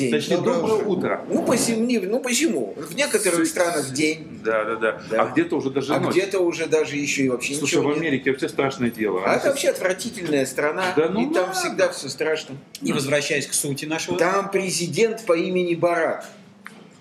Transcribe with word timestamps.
день. 0.00 0.10
Точнее, 0.10 0.36
Доброе 0.36 0.54
доброе, 0.60 0.74
утро. 0.74 0.88
утро. 0.88 1.24
Ну, 1.28 1.42
почему? 1.44 1.84
не- 1.84 1.98
Ну, 1.98 2.20
почему? 2.20 2.74
В 2.76 2.94
некоторых 2.94 3.46
странах 3.46 3.92
день, 3.92 4.40
Да, 4.44 4.64
да, 4.64 4.76
да. 4.76 5.02
Да. 5.10 5.22
А 5.22 5.26
где-то 5.32 5.56
уже 5.56 5.70
даже 5.70 5.94
а 5.94 6.00
ночь. 6.00 6.12
где-то 6.14 6.40
уже 6.40 6.66
даже 6.66 6.96
еще 6.96 7.24
и 7.24 7.28
вообще 7.28 7.54
Слушай, 7.54 7.74
ничего 7.76 7.90
в 7.90 7.94
нет. 7.94 7.98
Америке 8.02 8.30
вообще 8.30 8.48
страшное 8.48 8.90
дело. 8.90 9.22
А 9.26 9.36
это 9.36 9.48
вообще 9.48 9.68
отвратительная 9.70 10.46
страна, 10.46 10.92
Да 10.96 11.08
ну 11.08 11.30
и 11.30 11.34
там 11.34 11.44
ладно. 11.48 11.54
всегда 11.60 11.88
все 11.90 12.08
страшно. 12.08 12.56
И 12.82 12.92
возвращаясь 12.92 13.46
к 13.46 13.52
сути 13.54 13.84
нашего. 13.84 14.18
Там 14.18 14.50
президент 14.50 15.24
по 15.26 15.36
имени 15.36 15.74
Барак. 15.74 16.24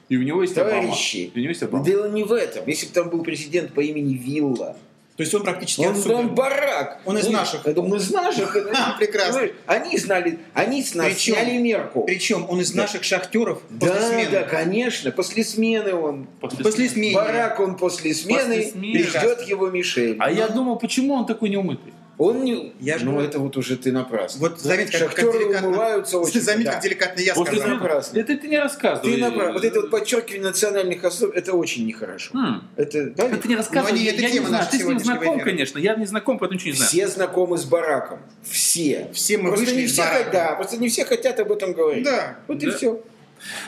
И 0.10 0.18
у 0.18 0.24
него 0.24 0.42
есть 0.42 0.56
Товарищи, 0.56 1.26
Обама. 1.26 1.32
И 1.36 1.38
у 1.38 1.42
него 1.42 1.50
есть 1.50 1.64
Обама. 1.64 1.86
дело 1.86 2.10
не 2.10 2.24
в 2.24 2.34
этом. 2.34 2.68
Если 2.68 2.88
бы 2.88 2.94
там 2.94 3.10
был 3.10 3.24
президент 3.24 3.74
по 3.74 3.80
имени 3.82 4.16
Вилла, 4.16 4.76
То 5.20 5.24
есть 5.24 5.36
он 5.36 5.44
практически 5.44 5.82
он, 5.82 5.92
отсюда. 5.98 6.16
он 6.16 6.30
барак. 6.30 7.02
Он 7.04 7.18
из 7.18 7.26
Ну, 7.26 7.34
наших. 7.34 7.68
Это 7.68 7.82
он 7.82 7.94
из 7.94 8.10
наших. 8.10 8.54
Прекрасно. 9.00 9.50
Они 9.66 9.98
знали, 9.98 10.40
они 10.54 10.82
с 10.82 10.96
нас 10.96 11.08
Причем- 11.08 11.34
сняли 11.34 11.58
мерку. 11.58 12.04
Причем 12.06 12.46
он 12.50 12.62
из 12.62 12.72
Да. 12.72 12.84
наших 12.84 13.04
шахтеров 13.04 13.62
после 13.64 13.94
Да, 13.96 14.08
смены. 14.08 14.30
да, 14.32 14.44
конечно. 14.44 15.12
После 15.12 15.44
смены 15.44 15.94
он. 15.94 16.28
После 16.40 16.64
После 16.64 16.88
смены. 16.88 17.10
смены. 17.12 17.16
Барак 17.16 17.60
он 17.60 17.76
после 17.76 18.14
смены, 18.14 18.56
После 18.60 18.72
смены. 18.72 18.96
и 18.98 19.04
ждет 19.04 19.42
его 19.42 19.70
Мишель. 19.70 20.16
А 20.22 20.32
я 20.32 20.48
думал, 20.48 20.78
почему 20.78 21.16
он 21.16 21.26
такой 21.26 21.50
неумытый? 21.50 21.92
Он 22.20 22.44
не... 22.44 22.74
Я 22.82 22.98
ж 23.00 23.04
ну, 23.04 23.12
говорю. 23.14 23.30
это 23.30 23.40
вот 23.40 23.56
уже 23.56 23.78
ты 23.78 23.94
напрасно. 23.94 24.42
Вот 24.42 24.60
заметь, 24.60 24.92
как, 24.92 25.00
как 25.00 25.10
Шахтеры 25.20 25.40
деликатно. 25.46 25.68
умываются 25.70 26.20
очень. 26.20 26.42
Заметь, 26.42 26.66
да. 26.66 26.74
как 26.74 26.84
деликатно 26.84 27.22
я 27.22 27.34
После 27.34 27.54
сказал. 27.54 27.68
смены? 27.70 27.80
напрасно. 27.82 28.20
Это 28.20 28.38
ты 28.38 28.48
не 28.50 28.60
рассказывай. 28.60 29.14
Ты 29.16 29.22
напрасно. 29.22 29.54
Вот 29.54 29.64
это 29.64 29.80
вот 29.82 29.90
подчеркивание 29.90 30.44
национальных 30.50 31.04
особ, 31.06 31.32
это 31.34 31.54
очень 31.54 31.88
нехорошо. 31.88 32.32
Хм. 32.34 32.62
Это, 32.76 33.10
да, 33.12 33.24
Это 33.26 33.48
не 33.48 33.56
рассказывай. 33.56 33.92
Но 33.92 33.96
они- 33.96 34.04
я, 34.06 34.12
это 34.12 34.22
я 34.22 34.28
не 34.28 34.34
тема 34.34 34.48
знаю. 34.50 34.64
наша 34.66 34.78
Ты 34.78 34.84
с 34.84 34.86
ним 34.88 35.00
знаком, 35.00 35.36
эфира. 35.38 35.46
конечно. 35.46 35.80
Я 35.80 35.96
не 35.96 36.06
знаком, 36.06 36.40
поэтому 36.40 36.56
ничего 36.60 36.72
не 36.72 36.76
знаю. 36.76 36.90
Все 36.92 37.08
знакомы 37.08 37.58
с 37.58 37.64
бараком. 37.64 38.20
Все. 38.44 39.10
Все 39.14 39.38
мы 39.38 39.50
просто 39.52 39.66
вышли 39.66 39.78
не 39.78 39.84
из 39.86 39.94
все, 39.94 40.02
барака. 40.02 40.24
хот- 40.26 40.32
да, 40.34 40.56
просто 40.56 40.78
не 40.78 40.90
все 40.90 41.06
хотят 41.06 41.40
об 41.40 41.52
этом 41.54 41.72
говорить. 41.72 42.04
Да. 42.04 42.38
Вот 42.48 42.62
и 42.62 42.66
Да. 42.66 42.76
все. 42.76 43.02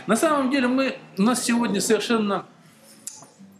На 0.07 0.17
самом 0.17 0.51
деле 0.51 0.67
мы, 0.67 0.97
у 1.17 1.21
нас 1.21 1.41
сегодня 1.41 1.79
совершенно 1.79 2.45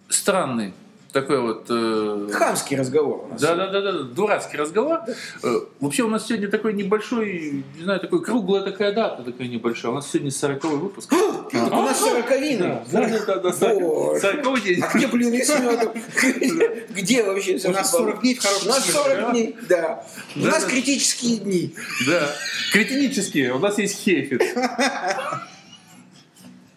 странный 0.10 0.74
такой 1.12 1.42
вот... 1.42 1.66
э, 1.70 2.30
Хамский 2.32 2.78
разговор 2.78 3.26
у 3.26 3.28
нас. 3.34 3.42
Да, 3.42 3.56
да, 3.56 3.68
да, 3.68 3.82
да, 3.82 3.92
дурацкий 4.04 4.58
разговор. 4.58 5.00
Э, 5.44 5.56
Вообще 5.80 6.04
у 6.04 6.10
нас 6.10 6.28
сегодня 6.28 6.48
такой 6.50 6.74
небольшой, 6.74 7.64
не 7.78 7.84
знаю, 7.84 8.00
такой 8.00 8.24
круглая 8.24 8.64
такая 8.64 8.94
дата 8.94 9.24
такая 9.24 9.48
небольшая. 9.48 9.92
У 9.92 9.96
нас 9.96 10.10
сегодня 10.10 10.32
40 10.32 10.64
выпуск. 10.66 11.12
У 11.54 11.58
нас 11.58 12.00
сороковины. 12.00 12.82
Да, 12.92 13.08
да, 13.08 13.26
да, 13.26 13.52
да, 13.52 13.74
Боже. 13.80 14.20
40 14.22 14.64
день. 14.64 14.82
А 14.82 14.98
где 14.98 15.08
медом? 15.08 15.92
Где 16.90 17.24
вообще? 17.24 17.60
У 17.68 17.72
нас 17.72 17.92
40 17.92 18.22
дней 18.22 18.36
в 18.36 18.42
хорошем 18.42 18.68
У 18.68 18.70
нас 18.70 18.84
смысле, 18.84 19.02
40 19.04 19.22
да? 19.22 19.32
дней, 19.32 19.56
да. 19.70 20.06
У 20.36 20.40
Да, 20.40 20.46
нас 20.52 20.64
да. 20.64 20.70
критические 20.70 21.38
дни. 21.38 21.76
Да. 22.08 22.30
Кретинические. 22.74 23.54
У 23.54 23.60
нас 23.60 23.78
есть 23.78 23.98
хефит. 24.00 24.42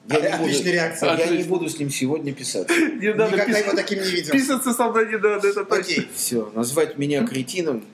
Я 0.08 0.20
не 0.20 0.26
Отличная 0.26 0.58
буду- 0.58 0.72
реакция. 0.72 1.08
Я 1.10 1.16
не 1.16 1.22
Отлично. 1.24 1.48
буду 1.48 1.68
с 1.70 1.78
ним 1.78 1.90
сегодня 1.90 2.32
писать. 2.34 2.68
Не 3.00 3.14
надо 3.14 3.36
Никогда 3.36 3.58
пис- 3.60 3.64
его 3.66 3.72
таким 3.76 4.02
не 4.02 4.10
видел. 4.10 4.32
Писаться 4.32 4.72
со 4.74 4.88
мной 4.90 5.06
не 5.06 5.16
надо, 5.16 5.48
это 5.48 5.64
точно. 5.64 5.76
Окей. 5.76 6.08
Все, 6.14 6.52
назвать 6.54 6.98
меня 6.98 7.26
кретином. 7.26 7.84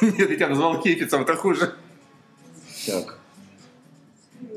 Нет, 0.00 0.18
я 0.30 0.36
тебя 0.36 0.48
назвал 0.48 0.82
хефицем, 0.82 1.22
это 1.22 1.36
хуже. 1.36 1.74
Так. 2.86 3.18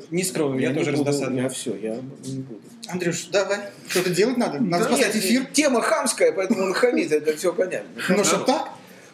Не 0.09 0.23
скрою, 0.23 0.59
я, 0.59 0.69
не 0.69 0.75
тоже 0.75 0.91
буду, 0.91 1.03
раздосадован. 1.03 1.44
Я 1.44 1.50
все, 1.50 1.75
я 1.75 1.95
не 2.25 2.39
буду. 2.39 2.61
Андрюш, 2.88 3.25
давай. 3.31 3.59
Что-то 3.88 4.09
делать 4.09 4.38
надо? 4.38 4.59
Надо 4.59 4.84
Да 4.86 4.89
спасать 4.95 5.16
нет, 5.16 5.24
эфир. 5.24 5.45
Тема 5.53 5.81
хамская, 5.81 6.31
поэтому 6.31 6.63
он 6.63 6.74
хамит, 6.74 7.12
это 7.12 7.35
все 7.38 7.53
понятно. 7.53 7.90
Ну 8.09 8.24
что, 8.24 8.40
так? 8.40 8.69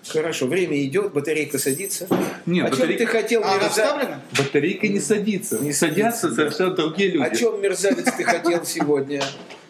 Хорошо, 0.08 0.48
время 0.48 0.82
идет, 0.84 1.14
батарейка 1.14 1.58
садится. 1.60 2.08
Нет, 2.46 2.66
О 2.66 2.70
чем 2.70 2.80
батарейка- 2.88 2.98
ты 2.98 3.06
хотел, 3.06 3.42
А, 3.44 3.58
мерзавец? 3.58 4.08
Батарейка 4.38 4.88
не 4.88 5.00
садится. 5.00 5.60
Не 5.60 5.74
Садятся 5.74 6.22
садится, 6.22 6.36
совершенно 6.42 6.76
другие 6.76 7.12
люди. 7.12 7.24
О 7.26 7.36
чем, 7.36 7.62
мерзавец, 7.62 8.06
ты 8.16 8.24
хотел 8.24 8.66
сегодня 8.66 9.22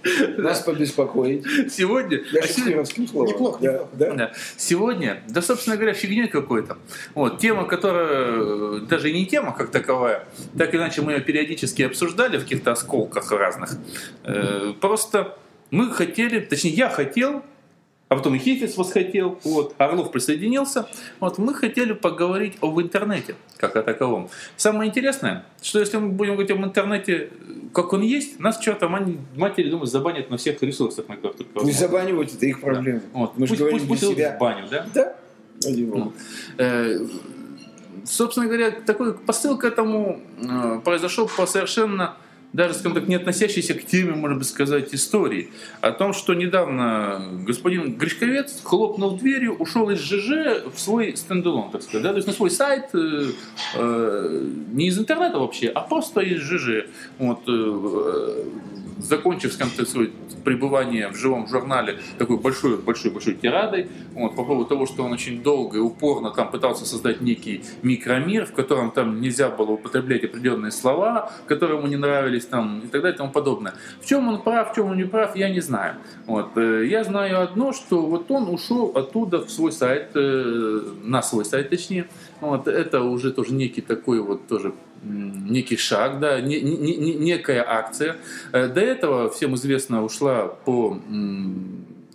нас 0.37 0.59
побеспокоить? 0.61 1.43
Сегодня... 1.73 2.21
Я 2.31 2.41
а 2.41 2.47
сегодня- 2.47 2.85
словом. 2.85 3.27
Неплохо, 3.29 3.59
Да, 3.61 3.71
неплохо. 3.73 3.89
да? 3.93 4.13
Да. 4.13 4.31
Сегодня, 4.55 5.23
да, 5.27 5.41
собственно 5.41 5.75
говоря, 5.75 5.93
фигней 5.93 6.27
какой-то. 6.27 6.77
Вот, 7.15 7.39
тема, 7.39 7.65
которая 7.65 8.07
э, 8.37 8.79
даже 8.87 9.11
не 9.11 9.25
тема 9.25 9.53
как 9.53 9.71
таковая, 9.71 10.25
так 10.57 10.73
иначе 10.73 11.01
мы 11.01 11.13
ее 11.13 11.19
периодически 11.21 11.81
обсуждали 11.81 12.37
в 12.37 12.43
каких-то 12.43 12.71
осколках 12.71 13.31
разных. 13.31 13.71
Э, 14.23 14.73
просто 14.79 15.37
мы 15.71 15.91
хотели, 15.91 16.39
точнее, 16.39 16.71
я 16.71 16.89
хотел, 16.89 17.43
а 18.09 18.15
потом 18.15 18.33
и 18.33 18.39
Хефиц 18.39 18.75
восхотел, 18.75 19.39
вот, 19.43 19.75
Орлов 19.77 20.11
присоединился. 20.11 20.87
Вот, 21.19 21.37
мы 21.37 21.53
хотели 21.53 21.93
поговорить 21.93 22.57
об 22.59 22.79
интернете, 22.81 23.35
как 23.57 23.75
о 23.75 23.83
таковом. 23.83 24.29
Самое 24.57 24.89
интересное, 24.89 25.45
что 25.61 25.79
если 25.79 25.97
мы 25.97 26.09
будем 26.09 26.33
говорить 26.33 26.51
об 26.51 26.65
интернете, 26.65 27.29
как 27.71 27.93
он 27.93 28.01
есть, 28.01 28.39
нас 28.39 28.57
чертовой 28.57 29.19
матери, 29.35 29.69
думаю, 29.69 29.85
забанят 29.85 30.31
на 30.31 30.37
всех 30.37 30.61
ресурсах, 30.63 31.07
на 31.07 31.17
которых 31.17 31.37
только 31.37 31.65
Не 31.65 31.71
забанивать, 31.71 32.33
это 32.33 32.47
их 32.47 32.61
проблема. 32.61 33.01
Вот. 33.13 33.37
Мы 33.37 33.45
же 33.45 33.51
пусть, 33.51 33.59
говорим 33.59 33.87
пусть, 33.87 34.01
пусть 34.01 34.13
себя. 34.15 34.37
баню, 34.39 34.67
да? 34.71 34.87
Да? 34.93 35.15
Ну, 35.67 36.13
э, 36.57 37.05
собственно 38.05 38.47
говоря, 38.47 38.71
такой 38.71 39.13
посыл 39.13 39.55
к 39.57 39.65
этому 39.65 40.19
э, 40.41 40.79
произошел 40.83 41.27
по 41.27 41.45
совершенно 41.45 42.17
даже, 42.53 42.73
скажем 42.73 42.95
так, 42.95 43.07
не 43.07 43.15
относящейся 43.15 43.73
к 43.75 43.85
теме, 43.85 44.13
можно 44.13 44.37
бы 44.37 44.43
сказать, 44.43 44.93
истории. 44.93 45.51
О 45.81 45.91
том, 45.91 46.13
что 46.13 46.33
недавно 46.33 47.21
господин 47.45 47.95
Гришковец, 47.95 48.61
хлопнув 48.63 49.19
дверью, 49.19 49.55
ушел 49.55 49.89
из 49.89 49.99
ЖЖ 49.99 50.63
в 50.73 50.79
свой 50.79 51.15
стендалон, 51.15 51.69
так 51.71 51.83
сказать. 51.83 52.03
Да? 52.03 52.09
То 52.09 52.15
есть 52.15 52.27
на 52.27 52.33
свой 52.33 52.49
сайт, 52.49 52.85
э, 52.93 53.31
э, 53.75 54.43
не 54.73 54.87
из 54.87 54.97
интернета 54.97 55.39
вообще, 55.39 55.67
а 55.67 55.81
просто 55.81 56.21
из 56.21 56.41
ЖЖ. 56.41 56.87
Вот, 57.19 57.41
э, 57.47 58.43
закончив, 58.99 59.53
скажем 59.53 59.73
так, 59.75 59.87
свое 59.87 60.11
пребывание 60.43 61.09
в 61.09 61.15
живом 61.15 61.47
журнале 61.47 61.99
такой 62.17 62.37
большой, 62.37 62.77
большой, 62.77 63.11
большой 63.11 63.35
тирадой, 63.35 63.89
вот, 64.13 64.35
по 64.35 64.43
поводу 64.43 64.65
того, 64.65 64.85
что 64.85 65.03
он 65.03 65.13
очень 65.13 65.41
долго 65.41 65.77
и 65.77 65.81
упорно 65.81 66.31
там 66.31 66.51
пытался 66.51 66.85
создать 66.85 67.21
некий 67.21 67.63
микромир, 67.81 68.45
в 68.45 68.53
котором 68.53 68.91
там 68.91 69.21
нельзя 69.21 69.49
было 69.49 69.71
употреблять 69.71 70.23
определенные 70.23 70.71
слова, 70.71 71.31
которые 71.47 71.77
ему 71.77 71.87
не 71.87 71.97
нравились 71.97 72.45
там, 72.45 72.79
и 72.79 72.87
так 72.87 73.01
далее 73.01 73.15
и 73.15 73.17
тому 73.17 73.31
подобное. 73.31 73.73
В 74.01 74.05
чем 74.05 74.27
он 74.27 74.41
прав, 74.41 74.71
в 74.71 74.75
чем 74.75 74.87
он 74.87 74.97
не 74.97 75.05
прав, 75.05 75.35
я 75.35 75.49
не 75.49 75.61
знаю. 75.61 75.95
Вот, 76.25 76.57
э, 76.57 76.85
я 76.87 77.03
знаю 77.03 77.41
одно, 77.41 77.73
что 77.73 78.05
вот 78.05 78.29
он 78.31 78.49
ушел 78.49 78.91
оттуда 78.95 79.39
в 79.39 79.49
свой 79.49 79.71
сайт, 79.71 80.11
э, 80.15 80.81
на 81.03 81.21
свой 81.21 81.45
сайт 81.45 81.69
точнее, 81.69 82.07
вот, 82.41 82.67
это 82.67 83.01
уже 83.01 83.31
тоже 83.31 83.53
некий 83.53 83.81
такой 83.81 84.19
вот 84.21 84.47
тоже 84.47 84.73
некий 85.03 85.77
шаг, 85.77 86.19
да, 86.19 86.41
не- 86.41 86.61
не- 86.61 86.95
не- 86.95 87.15
некая 87.15 87.63
акция. 87.67 88.17
Э, 88.51 88.67
До 88.67 88.81
этого, 88.81 89.29
всем 89.29 89.55
известно, 89.55 90.03
ушла 90.03 90.47
по 90.47 90.99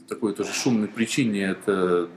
такой 0.08 0.34
тоже 0.34 0.52
шумной 0.52 0.88
причине, 0.88 1.44
это 1.50 2.08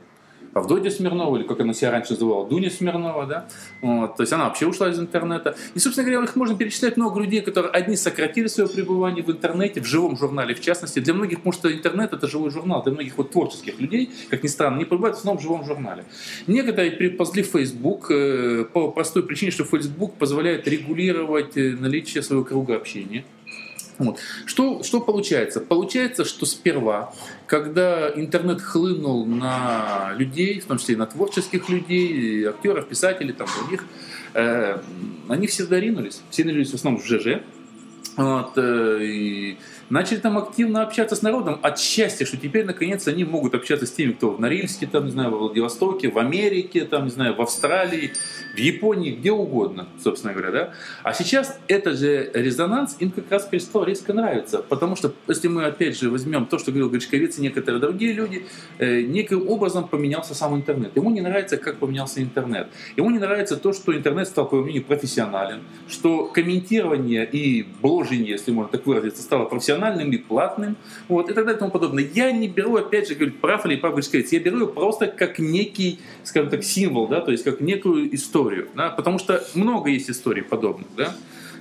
Авдотья 0.53 0.90
Смирнова, 0.90 1.38
или 1.38 1.44
как 1.44 1.59
она 1.59 1.74
себя 1.74 1.91
раньше 1.91 2.13
называла, 2.13 2.47
Дуня 2.47 2.69
Смирнова, 2.69 3.25
да, 3.25 3.47
вот, 3.81 4.16
то 4.16 4.24
есть 4.24 4.34
она 4.34 4.46
вообще 4.46 4.66
ушла 4.66 4.90
из 4.90 5.00
интернета. 5.00 5.56
И, 5.74 5.80
собственно 5.80 6.09
говоря, 6.09 6.24
их 6.24 6.35
можно 6.35 6.56
перечислять 6.56 6.97
много 6.97 7.19
людей, 7.19 7.41
которые 7.41 7.72
одни 7.72 7.96
сократили 7.96 8.47
свое 8.47 8.69
пребывание 8.69 9.24
в 9.24 9.31
интернете, 9.31 9.81
в 9.81 9.85
живом 9.85 10.18
журнале 10.18 10.56
в 10.56 10.62
частности. 10.62 11.00
Для 11.00 11.13
многих, 11.13 11.40
что 11.52 11.72
интернет 11.72 12.13
это 12.13 12.28
живой 12.28 12.52
журнал, 12.52 12.84
для 12.84 12.91
многих 12.91 13.18
вот 13.18 13.31
творческих 13.31 13.80
людей, 13.80 14.09
как 14.30 14.44
ни 14.44 14.47
странно, 14.47 14.78
не 14.78 14.85
пребывают 14.85 15.18
в 15.18 15.19
основном 15.19 15.40
в 15.40 15.44
живом 15.44 15.66
журнале. 15.66 16.06
Некоторые 16.47 16.91
приползли 16.91 17.44
в 17.44 17.47
Facebook 17.47 18.12
э, 18.12 18.66
по 18.66 18.91
простой 18.91 19.24
причине, 19.24 19.52
что 19.52 19.64
Facebook 19.64 20.16
позволяет 20.16 20.67
регулировать 20.67 21.58
э, 21.58 21.76
наличие 21.79 22.23
своего 22.23 22.44
круга 22.44 22.76
общения. 22.76 23.23
Вот. 23.97 24.20
Что, 24.46 24.84
что 24.84 25.02
получается? 25.02 25.59
Получается, 25.59 26.23
что 26.23 26.46
сперва, 26.46 27.14
когда 27.47 28.09
интернет 28.09 28.61
хлынул 28.61 29.26
на 29.26 30.14
людей, 30.17 30.59
в 30.59 30.66
том 30.66 30.78
числе 30.78 30.96
и 30.96 30.97
на 30.97 31.08
творческих 31.08 31.67
людей, 31.70 32.46
актеров, 32.46 32.88
писателей, 32.88 33.34
там, 33.34 33.47
других, 33.59 33.85
э, 34.34 34.79
они 35.28 35.47
все 35.47 35.66
доринулись. 35.66 36.22
Все 36.29 36.44
ринулись 36.44 36.72
в 36.72 36.76
основном 36.76 37.02
в 37.02 37.05
ЖЖ. 37.05 37.41
Вот, 38.16 38.53
э, 38.58 38.99
и 39.02 39.58
начали 39.89 40.17
там 40.17 40.37
активно 40.37 40.84
общаться 40.84 41.16
с 41.16 41.22
народом 41.22 41.59
от 41.61 41.79
счастья, 41.79 42.25
что 42.25 42.37
теперь 42.37 42.66
наконец 42.66 43.07
они 43.07 43.23
могут 43.23 43.55
общаться 43.55 43.85
с 43.85 43.91
теми, 43.91 44.11
кто 44.11 44.31
в 44.31 44.39
Норильске, 44.39 44.87
там, 44.87 45.05
не 45.05 45.11
знаю, 45.11 45.31
во 45.31 45.37
Владивостоке, 45.37 46.09
в 46.09 46.17
Америке, 46.17 46.85
там, 46.85 47.05
не 47.05 47.09
знаю, 47.09 47.35
в 47.35 47.41
Австралии, 47.41 48.11
в 48.53 48.57
Японии, 48.57 49.11
где 49.11 49.31
угодно, 49.31 49.87
собственно 50.03 50.34
говоря, 50.34 50.51
да. 50.51 50.73
А 51.03 51.13
сейчас 51.13 51.57
этот 51.67 51.97
же 51.97 52.29
резонанс 52.34 52.97
им 52.99 53.11
как 53.11 53.29
раз 53.31 53.45
перестал 53.45 53.84
резко 53.84 54.13
нравиться, 54.13 54.59
потому 54.59 54.95
что 54.95 55.13
если 55.28 55.47
мы 55.47 55.66
опять 55.66 55.97
же 55.97 56.09
возьмем 56.09 56.45
то, 56.45 56.59
что 56.59 56.72
говорил 56.72 56.89
Гришковец 56.89 57.37
и 57.37 57.41
некоторые 57.41 57.79
другие 57.79 58.13
люди, 58.13 58.45
э, 58.79 59.01
неким 59.01 59.47
образом 59.47 59.87
поменялся 59.87 60.34
сам 60.34 60.55
интернет. 60.55 60.95
Ему 60.95 61.11
не 61.11 61.22
нравится, 61.22 61.57
как 61.57 61.78
поменялся 61.78 62.22
интернет. 62.22 62.67
Ему 62.95 63.09
не 63.11 63.19
нравится 63.19 63.57
то, 63.57 63.73
что 63.73 63.95
интернет 63.95 64.28
стал, 64.28 64.47
по 64.47 64.55
его 64.55 64.66
мнению, 64.66 64.84
профессионален, 64.84 65.61
что 65.87 66.25
комментирование 66.25 67.28
и 67.29 67.66
бложение, 67.81 68.31
если 68.31 68.51
можно 68.51 68.72
так 68.72 68.85
выразиться, 68.85 69.22
стало 69.22 69.45
профессиональным 69.45 69.77
и 69.78 70.18
платным, 70.18 70.78
вот, 71.08 71.29
и 71.29 71.34
так 71.34 71.46
далее 71.46 71.58
и 71.58 71.59
тому 71.59 71.72
подобное. 71.72 72.08
Я 72.14 72.32
не 72.32 72.47
беру, 72.47 72.76
опять 72.76 73.08
же, 73.08 73.16
говорю, 73.16 73.34
прав 73.34 73.66
или 73.66 73.76
прав 73.76 73.96
Гришковец, 73.96 74.32
я 74.32 74.40
беру 74.40 74.58
его 74.58 74.68
просто 74.68 75.08
как 75.08 75.40
некий, 75.40 76.00
скажем 76.24 76.50
так, 76.50 76.64
символ, 76.64 77.08
да, 77.08 77.22
то 77.22 77.32
есть 77.32 77.44
как 77.44 77.62
некую 77.62 78.14
историю, 78.16 78.68
да, 78.76 78.90
потому 78.90 79.20
что 79.20 79.44
много 79.53 79.90
есть 79.90 80.09
историй 80.09 80.44
подобных, 80.44 80.88
да, 80.96 81.16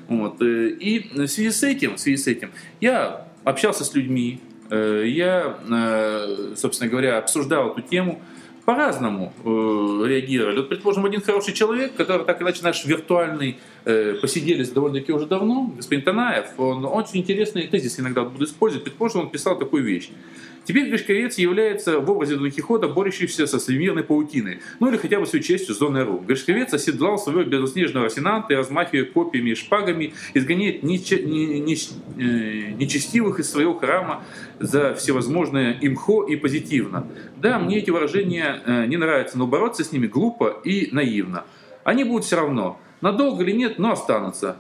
вот, 0.09 0.41
э, 0.41 0.69
и 0.69 1.09
в 1.15 1.27
связи 1.27 1.51
с 1.51 1.63
этим, 1.63 1.97
в 1.97 2.01
связи 2.01 2.17
с 2.17 2.27
этим, 2.27 2.51
я 2.81 3.27
общался 3.45 3.85
с 3.85 3.95
людьми, 3.95 4.41
э, 4.71 5.05
я, 5.07 5.59
э, 5.69 6.55
собственно 6.57 6.91
говоря, 6.91 7.19
обсуждал 7.19 7.71
эту 7.71 7.83
тему, 7.83 8.21
по-разному 8.65 9.33
реагировали. 9.45 10.57
Вот, 10.57 10.69
предположим, 10.69 11.05
один 11.05 11.21
хороший 11.21 11.55
человек, 11.55 11.95
который 11.95 12.27
так 12.27 12.43
иначе 12.43 12.65
наш 12.65 12.85
виртуальный 12.85 13.59
посиделись 14.21 14.71
довольно-таки 14.71 15.12
уже 15.12 15.27
давно, 15.27 15.73
господин 15.77 16.05
Танаев, 16.05 16.47
он 16.59 16.85
очень 16.85 17.21
интересный 17.21 17.69
тезис 17.69 18.00
иногда 18.00 18.25
буду 18.25 18.44
использовать. 18.44 18.85
Предположим, 18.85 19.21
он 19.21 19.31
писал 19.31 19.56
такую 19.59 19.85
вещь. 19.85 20.11
Теперь 20.67 20.88
Гришковец 20.88 21.38
является 21.38 22.00
в 22.00 22.11
образе 22.11 22.35
Дон 22.35 22.50
Кихота, 22.50 22.88
борющийся 22.88 23.47
со 23.47 23.61
всемирной 23.61 24.03
паутиной, 24.03 24.59
ну 24.81 24.88
или 24.88 24.97
хотя 24.97 25.21
бы 25.21 25.27
с 25.27 25.31
своей 25.31 25.44
частью 25.44 25.77
зоны 25.77 26.03
Ру. 26.03 26.19
Гришковец 26.19 26.75
оседлал 26.75 27.19
своего 27.19 27.44
белоснежного 27.44 28.06
арсенанта 28.06 28.53
и, 28.53 28.56
размахивая 28.56 29.05
копьями 29.05 29.50
и 29.50 29.55
шпагами, 29.55 30.15
изгоняет 30.35 30.83
э, 30.83 30.87
нечестивых 32.73 33.38
из 33.38 33.49
своего 33.49 33.75
храма 33.75 34.25
за 34.59 34.94
всевозможное 34.94 35.79
имхо 35.81 36.25
и 36.25 36.35
позитивно. 36.35 37.06
Да, 37.37 37.61
мне 37.61 37.79
эти 37.79 37.91
выражения 37.91 38.61
э, 38.67 38.87
не 38.87 38.97
нравятся, 38.97 39.38
но 39.38 39.47
бороться 39.47 39.85
с 39.85 39.93
ними 39.93 40.09
глупо 40.09 40.61
и 40.65 40.88
наивно. 40.91 41.44
Они 41.85 42.03
будут 42.03 42.25
все 42.25 42.35
равно. 42.35 42.81
Надолго 43.01 43.43
или 43.43 43.53
нет, 43.53 43.79
но 43.79 43.93
останутся. 43.93 44.57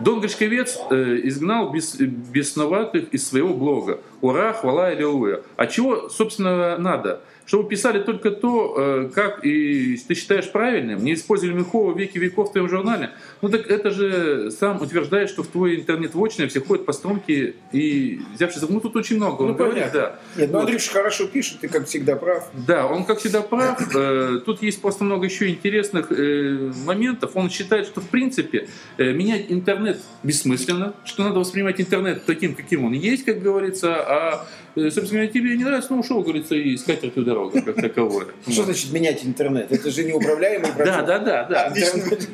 Дон 0.00 0.20
Гришковец 0.20 0.78
э, 0.90 1.20
изгнал 1.24 1.70
бес, 1.70 1.96
бесноватых 1.96 3.12
из 3.12 3.28
своего 3.28 3.52
блога. 3.52 4.00
Ура, 4.22 4.54
хвала, 4.54 4.86
аллилуйя. 4.86 5.42
А 5.56 5.66
чего, 5.66 6.08
собственно, 6.08 6.78
надо? 6.78 7.20
Чтобы 7.50 7.68
писали 7.68 7.98
только 8.00 8.30
то, 8.30 8.76
э, 8.78 9.10
как 9.12 9.44
и 9.44 9.96
ты 10.06 10.14
считаешь 10.14 10.48
правильным. 10.52 11.02
Не 11.02 11.14
использовали 11.14 11.52
Михова 11.58 11.98
веки 11.98 12.16
веков 12.16 12.50
в 12.50 12.52
твоем 12.52 12.68
журнале. 12.68 13.10
Ну 13.42 13.48
так 13.48 13.68
это 13.68 13.90
же 13.90 14.52
сам 14.52 14.80
утверждает, 14.80 15.30
что 15.30 15.42
в 15.42 15.48
твой 15.48 15.74
интернет-вотчине 15.74 16.46
все 16.46 16.60
ходят 16.60 16.86
по 16.86 16.92
струнке 16.92 17.54
и 17.72 18.20
взявшись... 18.34 18.62
Ну 18.68 18.78
тут 18.78 18.94
очень 18.94 19.16
много. 19.16 19.42
Он 19.42 19.48
Ну, 19.48 19.54
говорит, 19.56 19.74
понятно. 19.74 20.00
да. 20.00 20.20
Нет, 20.36 20.50
ну 20.52 20.58
Вот. 20.58 20.66
Андрюша 20.66 20.92
хорошо 20.92 21.26
пишет, 21.26 21.58
ты, 21.58 21.66
как 21.66 21.88
всегда, 21.88 22.14
прав. 22.14 22.48
Да, 22.54 22.86
он, 22.86 23.02
как 23.04 23.18
всегда, 23.18 23.42
прав. 23.42 23.80
Э, 23.96 24.38
Тут 24.46 24.62
есть 24.62 24.80
просто 24.80 25.02
много 25.02 25.24
еще 25.24 25.48
интересных 25.48 26.12
э, 26.12 26.70
моментов. 26.86 27.32
Он 27.34 27.50
считает, 27.50 27.86
что, 27.86 28.00
в 28.00 28.08
принципе, 28.10 28.68
менять 28.96 29.46
интернет 29.48 29.98
бессмысленно, 30.22 30.94
что 31.04 31.24
надо 31.24 31.40
воспринимать 31.40 31.80
интернет 31.80 32.24
таким, 32.26 32.54
каким 32.54 32.84
он 32.84 32.92
есть, 32.92 33.24
как 33.24 33.42
говорится, 33.42 33.96
а, 33.96 34.46
собственно 34.74 35.08
говоря, 35.10 35.26
тебе 35.28 35.56
не 35.56 35.64
нравится, 35.64 35.92
ну, 35.92 36.00
ушел, 36.00 36.22
говорится, 36.22 36.54
и 36.54 36.76
с 36.76 36.82
катертью 36.82 37.24
дорога, 37.24 37.60
как 37.62 37.76
таковое. 37.76 38.26
Что 38.48 38.64
значит 38.64 38.92
менять 38.92 39.24
интернет? 39.24 39.70
Это 39.72 39.90
же 39.90 40.04
неуправляемый 40.04 40.72
процесс. 40.72 40.96
Да, 40.96 41.02
да, 41.02 41.18
да, 41.18 41.44
да. 41.48 41.72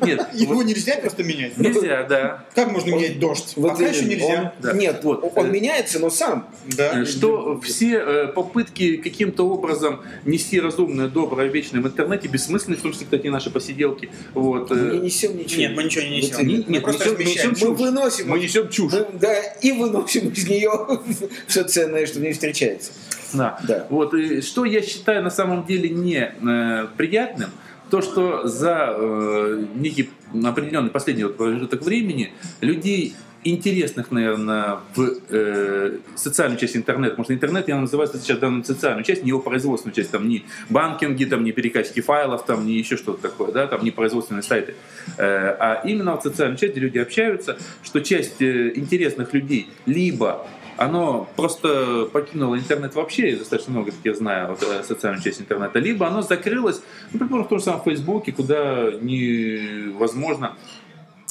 Нет, 0.05 0.27
Его 0.33 0.63
нельзя 0.63 0.95
просто 0.97 1.23
менять. 1.23 1.57
нельзя, 1.57 2.03
да. 2.03 2.45
Как 2.55 2.71
можно 2.71 2.89
менять 2.91 3.19
дождь? 3.19 3.55
Пока 3.55 3.85
еще 3.87 4.05
нельзя. 4.05 4.53
Нет, 4.73 4.99
Вот. 5.03 5.31
он 5.35 5.51
меняется, 5.51 5.99
но 5.99 6.09
сам. 6.09 6.49
Да. 6.75 7.01
Э, 7.01 7.05
что 7.05 7.59
все 7.61 7.97
э, 7.97 8.27
попытки 8.27 8.97
каким-то 8.97 9.47
образом 9.47 10.01
нести 10.25 10.59
разумное, 10.59 11.07
доброе, 11.07 11.47
вечное 11.49 11.81
в 11.81 11.87
интернете 11.87 12.27
бессмысленны, 12.27 12.75
в 12.77 12.81
том 12.81 12.91
числе, 12.91 13.05
кстати, 13.05 13.27
наши 13.27 13.49
посиделки. 13.49 14.09
Вот. 14.33 14.71
э, 14.71 14.75
Мы 14.75 14.93
не 14.97 14.99
несем 15.05 15.37
ничего. 15.37 15.61
Нет, 15.61 15.75
мы 15.75 15.83
ничего 15.83 16.03
не 16.05 16.17
несем. 16.17 16.47
Нет, 16.67 16.83
просто 16.83 17.09
несем- 17.11 17.51
несем 17.51 17.69
Мы 17.69 17.73
выносим, 17.75 18.27
Мы 18.29 18.39
несем 18.39 18.69
чушь. 18.69 18.93
мы, 18.93 19.07
да, 19.19 19.33
и 19.61 19.71
выносим 19.71 20.29
из 20.29 20.47
нее 20.47 20.71
все 21.47 21.63
ценное, 21.63 22.05
что 22.05 22.19
не 22.27 22.33
встречается. 22.33 22.91
Да. 23.33 23.59
Да. 23.67 23.87
Вот, 23.89 24.13
и 24.13 24.41
что 24.41 24.65
я 24.65 24.81
считаю 24.81 25.23
на 25.23 25.29
самом 25.29 25.65
деле 25.65 25.89
не 25.89 26.31
э, 26.41 26.87
приятным, 26.95 27.49
то, 27.89 28.01
что 28.01 28.47
за 28.47 28.95
э, 28.97 29.65
некий 29.75 30.09
определенный 30.43 30.89
последний 30.89 31.23
вот 31.23 31.37
промежуток 31.37 31.81
времени 31.83 32.33
людей 32.61 33.15
интересных, 33.43 34.11
наверное, 34.11 34.79
в 34.95 35.19
э, 35.29 35.97
социальную 36.15 36.59
часть 36.59 36.75
интернета, 36.75 37.11
потому 37.11 37.25
что 37.25 37.33
интернет 37.33 37.67
я 37.67 37.79
называю 37.79 38.09
сейчас 38.11 38.39
данную 38.39 38.65
социальную 38.65 39.03
часть, 39.03 39.23
не 39.23 39.29
его 39.29 39.39
производственную 39.39 39.95
часть, 39.95 40.11
там 40.11 40.27
не 40.27 40.45
банкинги, 40.69 41.25
там 41.25 41.43
не 41.43 41.51
перекачки 41.51 42.01
файлов, 42.01 42.45
там 42.45 42.65
не 42.65 42.73
еще 42.73 42.97
что-то 42.97 43.21
такое, 43.21 43.51
да, 43.51 43.67
там 43.67 43.83
не 43.83 43.91
производственные 43.91 44.43
сайты, 44.43 44.75
Э, 45.17 45.55
а 45.59 45.81
именно 45.85 46.11
вот 46.11 46.23
социальную 46.23 46.57
часть, 46.57 46.73
где 46.73 46.81
люди 46.81 46.97
общаются, 46.97 47.57
что 47.83 48.01
часть 48.01 48.41
э, 48.41 48.73
интересных 48.75 49.33
людей 49.33 49.69
либо 49.85 50.45
оно 50.77 51.27
просто 51.35 52.07
покинуло 52.11 52.57
интернет 52.57 52.95
вообще, 52.95 53.31
я 53.31 53.37
достаточно 53.37 53.73
много 53.73 53.91
таких 53.91 54.15
знаю, 54.15 54.49
вот, 54.49 54.63
э, 54.63 54.83
социальную 54.83 55.23
часть 55.23 55.41
интернета, 55.41 55.79
либо 55.79 56.07
оно 56.07 56.21
закрылось, 56.21 56.81
предположим, 57.11 57.45
в 57.45 57.49
том 57.49 57.59
же 57.59 57.65
самом 57.65 57.81
Фейсбуке, 57.81 58.31
куда 58.31 58.91
невозможно 59.01 60.55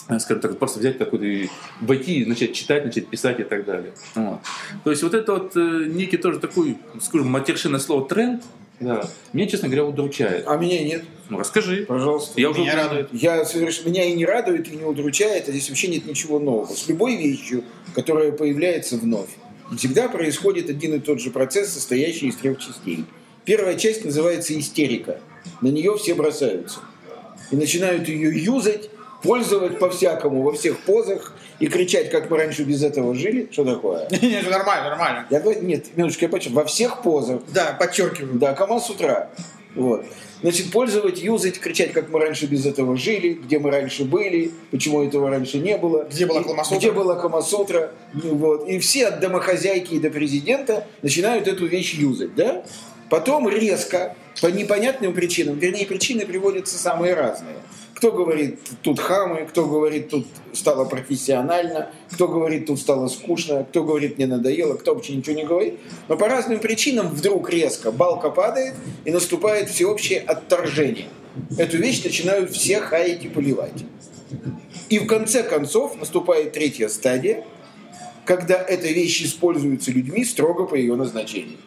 э, 0.08 0.18
скажем 0.18 0.40
так, 0.40 0.58
просто 0.58 0.80
взять 0.80 0.98
какой-то, 0.98 1.50
войти, 1.80 2.24
начать 2.26 2.54
читать, 2.54 2.84
начать 2.84 3.08
писать 3.08 3.40
и 3.40 3.44
так 3.44 3.64
далее. 3.64 3.92
Вот. 4.14 4.40
То 4.84 4.90
есть 4.90 5.02
вот 5.02 5.14
это 5.14 5.32
вот 5.32 5.56
э, 5.56 5.86
некий 5.86 6.16
тоже 6.16 6.38
такой, 6.38 6.78
скажем, 7.00 7.28
матершинное 7.28 7.80
слово 7.80 8.08
тренд, 8.08 8.42
да, 8.80 9.08
меня, 9.32 9.46
честно 9.48 9.68
говоря, 9.68 9.84
удручает. 9.86 10.44
А 10.46 10.56
меня 10.56 10.82
нет. 10.84 11.04
Ну, 11.28 11.38
расскажи. 11.38 11.86
Пожалуйста. 11.86 12.40
Я 12.40 12.50
уже 12.50 12.60
Меня 12.60 12.72
узнал. 12.72 12.88
радует. 12.88 13.08
Я 13.12 13.44
соверш... 13.44 13.84
Меня 13.84 14.04
и 14.04 14.12
не 14.12 14.24
радует, 14.26 14.68
и 14.68 14.76
не 14.76 14.84
удручает, 14.84 15.48
а 15.48 15.50
здесь 15.50 15.68
вообще 15.68 15.88
нет 15.88 16.06
ничего 16.06 16.38
нового. 16.38 16.72
С 16.72 16.86
любой 16.88 17.16
вещью, 17.16 17.64
которая 17.94 18.32
появляется 18.32 18.96
вновь, 18.96 19.30
всегда 19.76 20.08
происходит 20.08 20.70
один 20.70 20.94
и 20.94 20.98
тот 21.00 21.20
же 21.20 21.30
процесс, 21.30 21.72
состоящий 21.72 22.28
из 22.28 22.36
трех 22.36 22.58
частей. 22.58 23.04
Первая 23.44 23.76
часть 23.76 24.04
называется 24.04 24.58
истерика. 24.58 25.20
На 25.60 25.68
нее 25.68 25.96
все 25.96 26.14
бросаются. 26.14 26.80
И 27.50 27.56
начинают 27.56 28.08
ее 28.08 28.38
юзать, 28.42 28.90
пользовать 29.22 29.78
по-всякому, 29.78 30.42
во 30.42 30.52
всех 30.52 30.78
позах, 30.80 31.32
и 31.58 31.66
кричать, 31.68 32.10
как 32.10 32.30
мы 32.30 32.38
раньше 32.38 32.64
без 32.64 32.82
этого 32.82 33.14
жили. 33.14 33.48
Что 33.50 33.64
такое? 33.64 34.08
Нет, 34.22 34.48
нормально, 34.50 34.90
нормально. 34.90 35.26
Я 35.30 35.40
нет, 35.40 35.96
минуточку, 35.96 36.24
я 36.24 36.28
почему? 36.28 36.56
Во 36.56 36.64
всех 36.64 37.02
позах. 37.02 37.40
Да, 37.52 37.76
подчеркиваю. 37.78 38.38
Да, 38.38 38.54
Камал 38.54 38.80
с 38.80 38.90
утра. 38.90 39.30
Вот. 39.74 40.04
Значит, 40.42 40.70
пользовать, 40.70 41.22
юзать, 41.22 41.58
кричать, 41.58 41.92
как 41.92 42.08
мы 42.10 42.20
раньше 42.20 42.46
без 42.46 42.66
этого 42.66 42.96
жили, 42.96 43.34
где 43.34 43.58
мы 43.58 43.70
раньше 43.70 44.04
были, 44.04 44.52
почему 44.70 45.02
этого 45.02 45.30
раньше 45.30 45.58
не 45.58 45.76
было. 45.78 46.04
Где 46.10 46.26
была 46.26 46.42
Камасутра? 46.42 46.78
Где 46.78 46.92
была 46.92 47.14
Камасутра. 47.16 47.90
Вот. 48.14 48.68
И 48.68 48.78
все 48.78 49.08
от 49.08 49.20
домохозяйки 49.20 49.94
и 49.94 49.98
до 49.98 50.10
президента 50.10 50.86
начинают 51.02 51.48
эту 51.48 51.66
вещь 51.66 51.94
юзать, 51.94 52.34
да? 52.34 52.64
Потом 53.08 53.48
резко, 53.48 54.16
по 54.40 54.48
непонятным 54.48 55.14
причинам, 55.14 55.58
вернее, 55.58 55.86
причины 55.86 56.26
приводятся 56.26 56.76
самые 56.76 57.14
разные. 57.14 57.56
Кто 57.94 58.12
говорит, 58.12 58.58
тут 58.82 59.00
хамы, 59.00 59.46
кто 59.48 59.64
говорит, 59.64 60.10
тут 60.10 60.26
стало 60.52 60.84
профессионально, 60.84 61.90
кто 62.10 62.28
говорит, 62.28 62.66
тут 62.66 62.78
стало 62.78 63.08
скучно, 63.08 63.64
кто 63.64 63.84
говорит, 63.84 64.18
мне 64.18 64.26
надоело, 64.26 64.74
кто 64.74 64.94
вообще 64.94 65.14
ничего 65.14 65.34
не 65.34 65.44
говорит. 65.44 65.74
Но 66.08 66.16
по 66.16 66.28
разным 66.28 66.58
причинам 66.58 67.08
вдруг 67.08 67.48
резко 67.48 67.90
балка 67.92 68.28
падает 68.28 68.74
и 69.06 69.10
наступает 69.10 69.70
всеобщее 69.70 70.20
отторжение. 70.20 71.08
Эту 71.56 71.78
вещь 71.78 72.04
начинают 72.04 72.50
все 72.50 72.80
хаять 72.80 73.24
и 73.24 73.28
поливать. 73.28 73.84
И 74.90 74.98
в 74.98 75.06
конце 75.06 75.42
концов 75.42 75.96
наступает 75.98 76.52
третья 76.52 76.88
стадия, 76.88 77.44
когда 78.26 78.56
эта 78.56 78.88
вещь 78.88 79.22
используется 79.22 79.90
людьми 79.90 80.24
строго 80.24 80.66
по 80.66 80.74
ее 80.74 80.96
назначению. 80.96 81.58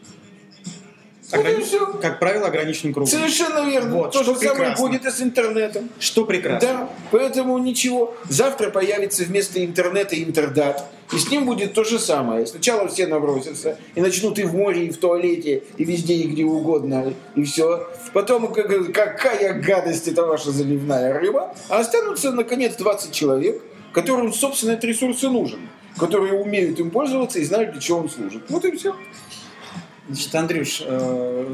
Вот 1.32 1.46
и 1.46 1.48
Ограни- 1.48 1.64
всё. 1.64 1.86
Как 2.02 2.20
правило, 2.20 2.48
ограниченным 2.48 2.94
кругом. 2.94 3.10
Совершенно 3.12 3.70
верно. 3.70 3.96
Вот, 3.96 4.12
То 4.14 4.24
же 4.24 4.34
самое 4.36 4.50
прекрасно. 4.56 4.88
будет 4.88 5.06
и 5.06 5.12
с 5.12 5.22
интернетом. 5.22 5.90
Что 6.00 6.26
прекрасно. 6.26 6.68
Да, 6.68 6.90
поэтому 7.12 7.58
ничего. 7.60 8.16
Завтра 8.28 8.70
появится 8.72 9.24
вместо 9.24 9.64
интернета 9.64 10.22
интердат. 10.22 10.86
И 11.14 11.18
с 11.18 11.30
ним 11.32 11.46
будет 11.46 11.74
то 11.74 11.84
же 11.84 11.98
самое. 12.00 12.46
Сначала 12.48 12.88
все 12.88 13.08
набросятся 13.08 13.78
и 13.96 14.02
начнут 14.02 14.38
и 14.40 14.44
в 14.44 14.54
море, 14.56 14.86
и 14.88 14.92
в 14.92 14.98
туалете, 14.98 15.64
и 15.78 15.84
везде, 15.84 16.14
и 16.16 16.28
где 16.28 16.44
угодно, 16.44 17.14
и 17.36 17.44
все. 17.44 17.88
Потом 18.14 18.52
как- 18.54 18.92
какая 18.94 19.54
гадость 19.54 20.08
это 20.08 20.24
ваша 20.26 20.52
заливная 20.52 21.14
рыба. 21.20 21.56
А 21.68 21.80
останутся, 21.80 22.32
наконец, 22.32 22.76
20 22.76 23.12
человек, 23.12 23.62
которым, 23.92 24.34
собственно, 24.34 24.72
этот 24.72 24.86
ресурс 24.86 25.24
и 25.24 25.28
нужен. 25.28 25.60
которые 25.98 26.34
умеют 26.34 26.80
им 26.80 26.92
пользоваться 26.92 27.40
и 27.40 27.44
знают, 27.44 27.72
для 27.74 27.82
чего 27.82 27.98
он 27.98 28.10
служит. 28.10 28.44
Вот 28.48 28.64
и 28.64 28.72
все. 28.78 28.96
Значит, 30.10 30.34
Андрюш, 30.36 30.82
э, 30.86 31.54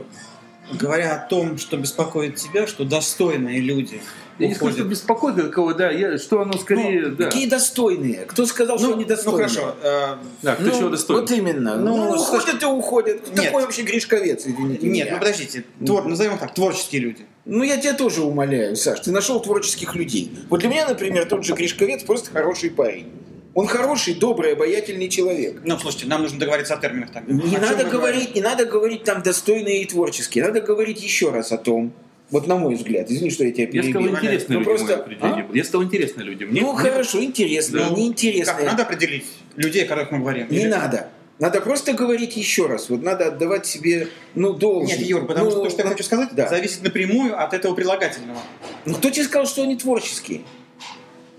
говоря 0.73 1.15
о 1.15 1.27
том, 1.27 1.57
что 1.57 1.77
беспокоит 1.77 2.35
тебя, 2.37 2.67
что 2.67 2.85
достойные 2.85 3.59
люди 3.59 4.01
Я 4.39 4.47
не 4.47 4.55
скажу, 4.55 4.71
что 4.73 4.83
беспокоит 4.85 5.49
кого, 5.51 5.73
да, 5.73 5.91
я, 5.91 6.17
что 6.17 6.41
оно 6.41 6.53
скорее, 6.57 7.07
да. 7.07 7.25
Какие 7.25 7.49
достойные? 7.49 8.25
Кто 8.25 8.45
сказал, 8.45 8.77
что 8.77 8.87
Ну, 8.87 8.93
они 8.93 9.03
ну 9.03 9.09
достойные? 9.09 9.47
хорошо, 9.47 9.75
э, 9.83 10.15
Да, 10.41 10.55
кто 10.55 10.63
Ну, 10.63 10.71
чего 10.71 10.89
достоин? 10.89 11.19
Вот 11.19 11.31
именно. 11.31 11.75
Ну, 11.75 11.97
Ну, 11.97 12.21
уходят 12.21 12.63
и 12.63 12.65
уходят. 12.65 13.21
Кто 13.21 13.33
Нет. 13.33 13.45
такой 13.45 13.63
вообще 13.63 13.81
Гришковец, 13.83 14.43
извините 14.47 14.87
нет, 14.87 15.05
меня? 15.05 15.13
ну 15.13 15.19
подождите, 15.19 15.65
твор- 15.81 16.07
назовем 16.07 16.37
так, 16.37 16.53
творческие 16.53 17.01
люди. 17.01 17.25
Ну, 17.43 17.61
я 17.63 17.77
тебя 17.77 17.93
тоже 17.93 18.23
умоляю, 18.23 18.75
Саш, 18.75 19.01
ты 19.01 19.11
нашел 19.11 19.39
творческих 19.41 19.95
людей. 19.95 20.31
Вот 20.49 20.61
для 20.61 20.69
меня, 20.69 20.87
например, 20.87 21.25
тот 21.25 21.45
же 21.45 21.53
Гришковец 21.53 22.03
просто 22.03 22.31
хороший 22.31 22.71
парень. 22.71 23.11
Он 23.55 23.67
хороший, 23.67 24.15
добрый, 24.15 24.51
обаятельный 24.53 25.07
человек. 25.07 25.61
Ну, 25.63 25.79
слушайте, 25.79 26.07
нам 26.07 26.21
нужно 26.21 26.37
договориться 26.39 26.73
о 26.73 26.77
терминах 26.77 27.11
тогда. 27.11 27.31
Не 27.33 27.55
О 27.55 27.59
надо 27.61 27.85
говорить, 27.85 28.35
не 28.35 28.41
надо 28.41 28.65
говорить 28.65 29.05
там 29.05 29.23
достойные 29.23 29.81
и 29.81 29.85
творческие. 29.85 30.43
Надо 30.43 30.59
говорить 30.59 31.01
еще 31.01 31.31
раз 31.31 31.53
о 31.53 31.57
том, 31.57 31.93
вот 32.31 32.47
на 32.47 32.57
мой 32.57 32.75
взгляд, 32.75 33.09
извини, 33.09 33.29
что 33.31 33.45
я 33.45 33.51
тебя 33.53 33.69
Я 33.71 33.83
сказал, 33.83 34.01
перебил. 34.01 34.17
интересные 34.17 34.59
Ну, 34.59 34.65
люди 34.65 34.69
просто- 34.77 34.95
определение. 34.95 35.47
Я 35.53 35.63
сказал, 35.63 35.83
интересные 35.85 36.25
люди. 36.25 36.43
Мне- 36.43 36.61
Ну, 36.61 36.73
мне- 36.73 36.81
хорошо, 36.81 37.23
интересные, 37.23 37.83
Да. 37.83 37.89
Как, 37.89 37.97
неинтересные. 37.97 38.65
надо 38.65 38.83
определить 38.83 39.25
людей, 39.55 39.85
о 39.85 39.87
которых 39.87 40.11
мы 40.11 40.19
говорим? 40.19 40.47
Не 40.49 40.57
Или- 40.57 40.67
надо. 40.67 41.07
Надо 41.39 41.61
просто 41.61 41.93
говорить 41.93 42.35
еще 42.35 42.67
раз. 42.67 42.89
Вот 42.89 43.03
надо 43.03 43.27
отдавать 43.27 43.65
себе, 43.65 44.09
ну, 44.35 44.51
должное. 44.53 44.97
Нет, 44.97 45.07
Юр, 45.07 45.25
потому 45.27 45.45
Ну, 45.45 45.51
что 45.51 45.63
то, 45.63 45.69
что 45.69 45.79
я 45.79 45.85
ну, 45.85 45.91
хочу 45.91 46.03
сказать, 46.03 46.29
да. 46.33 46.49
зависит 46.49 46.81
напрямую 46.83 47.37
от 47.41 47.53
этого 47.53 47.73
прилагательного. 47.73 48.39
Ну, 48.85 48.95
кто 48.95 49.09
тебе 49.09 49.23
сказал, 49.25 49.45
что 49.45 49.63
они 49.63 49.75
творческие? 49.77 50.41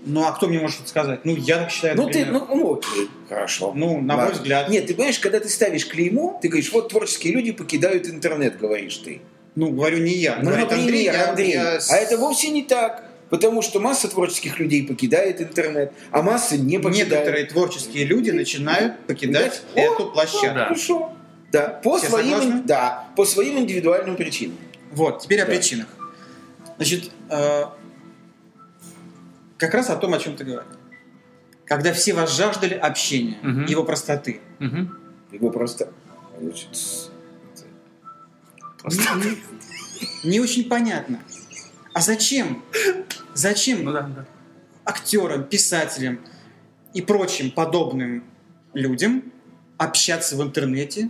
Ну, 0.09 0.25
а 0.25 0.31
кто 0.31 0.47
мне 0.47 0.59
может 0.59 0.79
это 0.79 0.89
сказать? 0.89 1.19
Ну, 1.25 1.35
я 1.35 1.57
так 1.57 1.69
считаю, 1.71 1.97
Ну, 1.97 2.09
ты, 2.09 2.19
например. 2.25 2.41
ну, 2.49 2.55
ну, 2.55 2.73
окей, 2.75 3.09
хорошо. 3.27 3.73
Ну, 3.75 3.99
на 4.01 4.15
мой 4.15 4.31
взгляд. 4.31 4.69
Нет, 4.69 4.87
ты 4.87 4.93
понимаешь, 4.93 5.19
когда 5.19 5.39
ты 5.39 5.49
ставишь 5.49 5.85
клеймо, 5.85 6.39
ты 6.41 6.47
говоришь, 6.47 6.71
вот 6.71 6.89
творческие 6.89 7.33
люди 7.33 7.51
покидают 7.51 8.07
интернет, 8.07 8.57
говоришь 8.57 8.97
ты. 8.97 9.21
Ну, 9.55 9.71
говорю 9.71 9.97
не 9.97 10.13
я. 10.13 10.37
Ну, 10.37 10.45
Говорит 10.45 10.65
например, 10.69 10.83
Андрей, 10.85 11.03
я- 11.05 11.29
Андрей. 11.29 11.51
я 11.51 11.79
А 11.89 11.95
это 11.97 12.17
вовсе 12.17 12.49
не 12.49 12.63
так. 12.63 13.03
Потому 13.29 13.61
что 13.61 13.81
масса 13.81 14.07
творческих 14.07 14.57
людей 14.57 14.87
покидает 14.87 15.41
интернет, 15.41 15.91
а 16.11 16.21
масса 16.21 16.55
не 16.57 16.77
покидает. 16.79 17.09
Некоторые 17.11 17.45
творческие 17.45 18.05
люди 18.05 18.31
начинают 18.31 18.97
покидать 19.05 19.63
О, 19.75 19.79
эту 19.81 20.03
о, 20.05 20.11
площадку. 20.11 20.47
Хорошо. 20.59 21.11
Да, 21.51 21.67
по 21.83 21.97
Все 21.97 22.07
своим, 22.07 22.37
согласны? 22.39 22.61
да, 22.65 23.07
по 23.17 23.25
своим 23.25 23.59
индивидуальным 23.59 24.15
причинам. 24.15 24.55
Вот, 24.93 25.23
теперь 25.23 25.41
о 25.41 25.45
Да. 25.45 25.51
причинах. 25.51 25.87
Значит, 26.77 27.11
э, 27.29 27.63
как 29.57 29.73
раз 29.73 29.89
о 29.89 29.95
том, 29.97 30.13
о 30.13 30.19
чем 30.19 30.35
ты 30.35 30.43
говорил. 30.43 30.71
Когда 31.65 31.91
все 31.93 32.13
вас 32.13 32.35
жаждали 32.35 32.73
общения, 32.75 33.37
Мгм. 33.41 33.65
его 33.65 33.83
простоты. 33.83 34.39
Мгм. 34.59 34.97
Его 35.31 35.49
просто... 35.51 35.91
значит, 36.39 36.75
с- 36.75 37.09
Не, 40.23 40.29
не- 40.29 40.39
очень 40.39 40.69
понятно. 40.69 41.19
А 41.93 42.01
зачем? 42.01 42.63
Зачем 43.33 43.83
Ну 43.83 43.91
да, 43.91 44.01
да. 44.03 44.25
актерам, 44.85 45.43
писателям 45.43 46.19
и 46.93 47.01
прочим 47.01 47.51
подобным 47.51 48.23
людям 48.73 49.23
общаться 49.77 50.35
в 50.37 50.41
интернете 50.43 51.09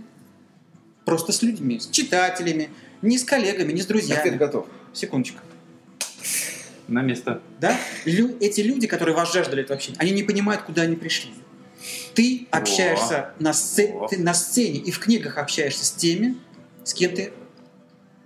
просто 1.04 1.32
с 1.32 1.42
людьми, 1.42 1.78
с 1.78 1.88
читателями, 1.88 2.70
не 3.02 3.18
с 3.18 3.24
коллегами, 3.24 3.72
не 3.72 3.80
с 3.82 3.84
Ответ 3.84 4.06
друзьями. 4.06 4.36
готов. 4.36 4.66
Секундочку. 4.92 5.38
На 6.88 7.02
место. 7.02 7.40
Да? 7.60 7.76
Лю- 8.06 8.36
эти 8.40 8.62
люди, 8.62 8.86
которые 8.86 9.14
вас 9.14 9.32
жаждали 9.32 9.62
этого 9.62 9.76
общения, 9.76 9.96
они 10.00 10.10
не 10.10 10.22
понимают, 10.22 10.62
куда 10.62 10.82
они 10.82 10.96
пришли. 10.96 11.30
Ты 12.14 12.48
общаешься 12.50 13.34
на, 13.38 13.50
сце- 13.52 13.92
О. 13.92 14.08
ты 14.08 14.18
на 14.18 14.34
сцене 14.34 14.78
и 14.80 14.90
в 14.90 14.98
книгах 14.98 15.38
общаешься 15.38 15.84
с 15.84 15.92
теми, 15.92 16.36
с 16.84 16.92
кем 16.94 17.14
ты 17.14 17.32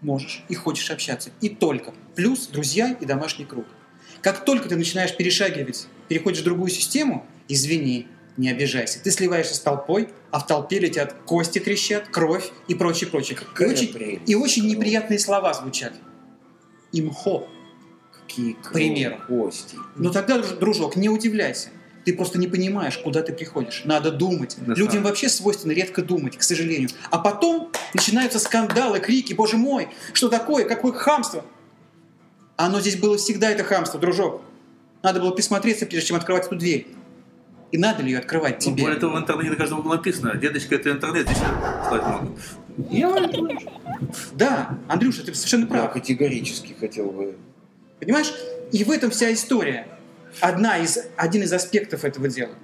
можешь 0.01 0.43
и 0.49 0.55
хочешь 0.55 0.91
общаться. 0.91 1.31
И 1.41 1.49
только. 1.49 1.93
Плюс 2.15 2.47
друзья 2.47 2.97
и 3.01 3.05
домашний 3.05 3.45
круг. 3.45 3.67
Как 4.23 4.45
только 4.45 4.69
ты 4.69 4.77
начинаешь 4.77 5.17
перешагивать, 5.17 5.87
переходишь 6.09 6.41
в 6.41 6.45
другую 6.45 6.71
систему, 6.71 7.27
извини, 7.49 8.07
не 8.37 8.49
обижайся. 8.49 9.01
Ты 9.03 9.11
сливаешься 9.11 9.55
с 9.57 9.61
толпой, 9.61 10.09
а 10.31 10.39
в 10.39 10.47
толпе 10.47 10.79
летят 10.79 11.15
кости 11.27 11.59
трещат, 11.59 12.09
кровь 12.09 12.51
и 12.69 12.75
прочее, 12.75 13.11
прочее. 13.11 13.39
И 13.59 13.65
очень, 13.65 13.93
прелесть. 13.93 14.23
и 14.27 14.35
очень 14.35 14.67
неприятные 14.69 15.19
слова 15.19 15.53
звучат. 15.53 15.93
Имхо. 16.93 17.49
Какие 18.37 18.57
примеру. 18.73 19.17
кости. 19.29 19.77
Но 19.97 20.11
тогда, 20.11 20.39
друж- 20.39 20.59
дружок, 20.59 20.97
не 20.97 21.09
удивляйся. 21.09 21.69
Ты 22.05 22.15
просто 22.17 22.39
не 22.39 22.49
понимаешь, 22.49 22.99
куда 22.99 23.23
ты 23.23 23.33
приходишь. 23.33 23.83
Надо 23.85 24.11
думать. 24.11 24.57
Да, 24.59 24.75
Людям 24.75 24.95
сам. 24.95 25.03
вообще 25.05 25.29
свойственно 25.29 25.73
редко 25.73 26.03
думать, 26.03 26.37
к 26.37 26.43
сожалению. 26.43 26.89
А 27.11 27.19
потом 27.19 27.71
начинаются 27.95 28.39
скандалы, 28.41 28.99
крики, 28.99 29.35
боже 29.35 29.57
мой, 29.57 29.89
что 30.13 30.29
такое, 30.29 30.65
какое 30.65 30.93
хамство. 30.93 31.45
Оно 32.57 32.81
здесь 32.81 32.97
было 32.97 33.17
всегда, 33.19 33.51
это 33.51 33.63
хамство, 33.65 34.01
дружок. 34.01 34.43
Надо 35.03 35.21
было 35.21 35.31
присмотреться, 35.31 35.87
прежде 35.87 36.09
чем 36.09 36.17
открывать 36.17 36.47
эту 36.47 36.57
дверь. 36.57 36.89
И 37.71 37.79
надо 37.79 38.03
ли 38.03 38.11
ее 38.13 38.19
открывать 38.19 38.65
Ну, 38.67 38.73
тебе? 38.73 38.83
более 38.83 38.99
того, 39.01 39.15
в 39.17 39.19
интернете 39.21 39.51
на 39.51 39.57
каждом 39.57 39.79
углу 39.81 39.93
написано, 39.93 40.35
дедочка, 40.37 40.75
это 40.75 40.91
интернет, 40.91 41.27
здесь 41.27 41.39
слать 41.89 42.03
могут. 42.05 42.39
Я 42.91 43.09
Да, 44.35 44.79
Андрюша, 44.89 45.25
ты 45.25 45.35
совершенно 45.35 45.63
Я 45.63 45.67
прав. 45.69 45.93
категорически 45.93 46.75
хотел 46.79 47.11
бы... 47.11 47.37
Понимаешь? 48.03 48.35
И 48.73 48.83
в 48.83 48.91
этом 48.91 49.11
вся 49.11 49.33
история. 49.33 49.87
Одна 50.41 50.79
из, 50.79 50.99
один 51.17 51.43
из 51.43 51.53
аспектов 51.53 52.05
этого 52.05 52.27
дела. 52.27 52.55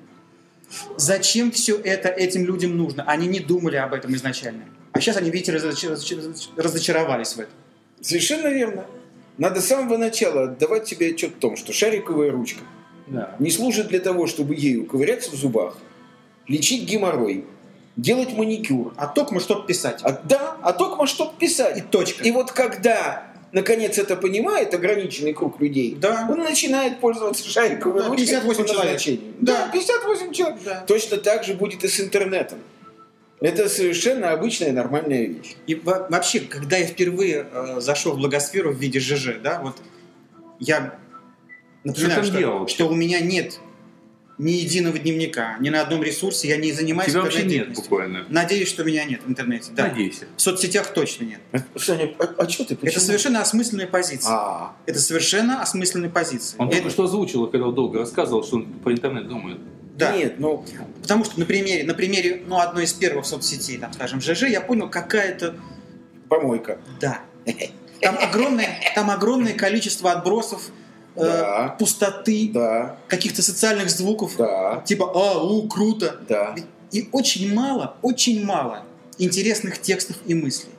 Зачем 0.97 1.53
все 1.53 1.77
это 1.77 2.09
этим 2.09 2.45
людям 2.45 2.77
нужно? 2.77 3.05
Они 3.05 3.29
не 3.29 3.39
думали 3.41 3.77
об 3.77 3.95
этом 3.95 4.13
изначально. 4.17 4.65
А 4.93 5.01
сейчас 5.01 5.17
они, 5.17 5.31
видите, 5.31 5.53
разоч- 5.53 5.89
разоч- 5.89 6.49
разочаровались 6.57 7.35
в 7.35 7.39
этом. 7.39 7.53
Совершенно 8.01 8.49
верно. 8.49 8.87
Надо 9.39 9.61
с 9.61 9.67
самого 9.67 9.97
начала 9.97 10.45
отдавать 10.45 10.89
себе 10.89 11.11
отчет 11.11 11.35
в 11.37 11.39
том, 11.39 11.57
что 11.57 11.73
шариковая 11.73 12.33
ручка 12.33 12.61
Да. 13.07 13.37
не 13.39 13.51
служит 13.53 13.87
для 13.89 14.01
того, 14.01 14.27
чтобы 14.27 14.57
ею 14.57 14.87
ковыряться 14.87 15.31
в 15.31 15.35
зубах, 15.35 15.79
лечить 16.49 16.85
геморрой, 16.85 17.45
делать 17.97 18.33
маникюр. 18.37 18.93
А 18.97 19.07
только 19.07 19.35
мы 19.35 19.41
что 19.41 19.61
писать. 19.63 20.01
А, 20.03 20.11
да, 20.25 20.57
а 20.63 20.73
только 20.73 21.07
что 21.07 21.33
И 21.37 21.41
писать. 21.41 21.91
точка. 21.91 22.25
И 22.25 22.33
вот 22.33 22.51
когда, 22.51 23.31
наконец, 23.53 23.99
это 23.99 24.17
понимает 24.17 24.75
ограниченный 24.75 25.33
круг 25.33 25.61
людей, 25.61 25.97
Да. 26.01 26.27
он 26.31 26.39
начинает 26.39 27.01
пользоваться 27.01 27.49
шариковой 27.49 28.03
Да, 28.03 28.09
ручкой 28.09 28.27
58 28.27 28.63
по 28.65 28.69
человек. 28.69 29.01
Да. 29.41 29.67
Да, 29.67 29.73
58 29.73 30.33
человек. 30.33 30.59
Да. 30.65 30.85
Точно 30.87 31.17
так 31.17 31.45
же 31.45 31.55
будет 31.55 31.85
и 31.85 31.89
с 31.89 32.01
интернетом. 32.01 32.59
Это 33.41 33.69
совершенно 33.69 34.33
обычная 34.33 34.73
нормальная 34.73 35.25
вещь. 35.27 35.55
И 35.69 35.77
во- 35.77 36.09
вообще, 36.11 36.41
когда 36.41 36.77
я 36.77 36.87
впервые 36.87 37.47
э, 37.53 37.77
зашел 37.81 38.15
в 38.15 38.17
благосферу 38.19 38.73
в 38.73 38.77
виде 38.77 38.99
ЖЖ, 38.99 39.37
да, 39.43 39.61
вот 39.63 39.77
я 40.59 40.99
напоминаю, 41.85 42.25
что, 42.25 42.59
вообще? 42.59 42.75
что 42.75 42.89
у 42.89 42.95
меня 42.95 43.21
нет 43.21 43.61
ни 44.39 44.53
единого 44.53 44.99
дневника, 44.99 45.57
ни 45.59 45.69
на 45.69 45.83
одном 45.83 46.03
ресурсе, 46.03 46.49
я 46.49 46.57
не 46.57 46.71
занимаюсь 46.73 47.11
Тебя 47.11 47.23
вообще 47.23 47.45
нет 47.45 47.75
буквально. 47.75 48.25
Надеюсь, 48.29 48.69
что 48.69 48.85
меня 48.85 49.05
нет 49.05 49.23
в 49.25 49.29
интернете. 49.29 49.73
Да. 49.75 49.89
Надейся. 49.89 50.27
В 50.37 50.41
соцсетях 50.41 50.95
точно 50.95 51.25
нет. 51.25 51.41
Саня, 51.77 52.15
а, 52.21 52.35
а 52.39 52.49
что 52.49 52.65
ты? 52.65 52.75
Это 52.75 52.87
Почему? 52.87 53.05
совершенно 53.05 53.41
осмысленная 53.43 53.89
позиция. 53.89 54.31
А, 54.33 54.77
Это 54.87 55.01
совершенно 55.01 55.61
осмысленная 55.61 56.09
позиция. 56.11 56.57
Он 56.59 56.69
Это- 56.69 56.77
только 56.77 56.91
что 56.91 57.05
озвучил, 57.05 57.47
когда 57.49 57.71
долго 57.73 57.99
рассказывал, 57.99 58.45
что 58.45 58.57
он 58.57 58.67
по 58.67 58.93
интернету 58.93 59.29
думает. 59.29 59.59
да. 59.97 60.17
Нет, 60.17 60.39
ну, 60.39 60.65
Потому 61.03 61.25
что 61.25 61.41
на 61.41 61.45
примере, 61.47 61.83
на 61.85 61.95
примере 61.95 62.43
ну, 62.47 62.59
одной 62.59 62.85
из 62.85 62.93
первых 62.93 63.27
соцсетей, 63.27 63.79
там, 63.79 63.93
скажем, 63.93 64.21
ЖЖ, 64.21 64.43
я 64.43 64.61
понял, 64.61 64.89
какая-то 64.89 65.57
помойка. 66.29 66.79
Да. 67.01 67.21
Там 68.01 68.17
огромное, 68.21 68.79
там 68.95 69.11
огромное 69.11 69.55
количество 69.55 70.13
отбросов, 70.13 70.71
э, 71.19 71.25
Да. 71.25 71.77
пустоты, 71.79 72.51
Да, 72.53 72.99
каких-то 73.09 73.43
социальных 73.43 73.91
звуков, 73.91 74.37
да, 74.37 74.83
типа 74.87 75.11
«А, 75.15 75.43
у, 75.43 75.69
круто!» 75.69 76.19
да. 76.29 76.55
И 76.91 77.09
очень 77.13 77.53
мало, 77.55 77.97
очень 78.03 78.45
мало 78.45 78.85
интересных 79.19 79.81
текстов 79.81 80.17
и 80.27 80.35
мыслей. 80.35 80.71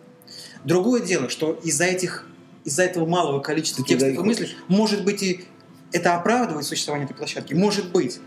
Другое 0.63 1.01
дело, 1.01 1.29
что 1.29 1.53
из-за 1.63 1.85
этих, 1.85 2.25
из-за 2.65 2.83
этого 2.83 3.05
малого 3.05 3.39
количества 3.41 3.83
Ты 3.85 3.89
текстов 3.91 4.15
и 4.15 4.19
мыслей, 4.27 4.49
может 4.67 5.03
быть, 5.05 5.21
и 5.23 5.45
это 5.91 6.15
оправдывает 6.15 6.65
существование 6.65 7.05
этой 7.05 7.15
площадки, 7.15 7.53
может 7.53 7.91
быть. 7.91 8.19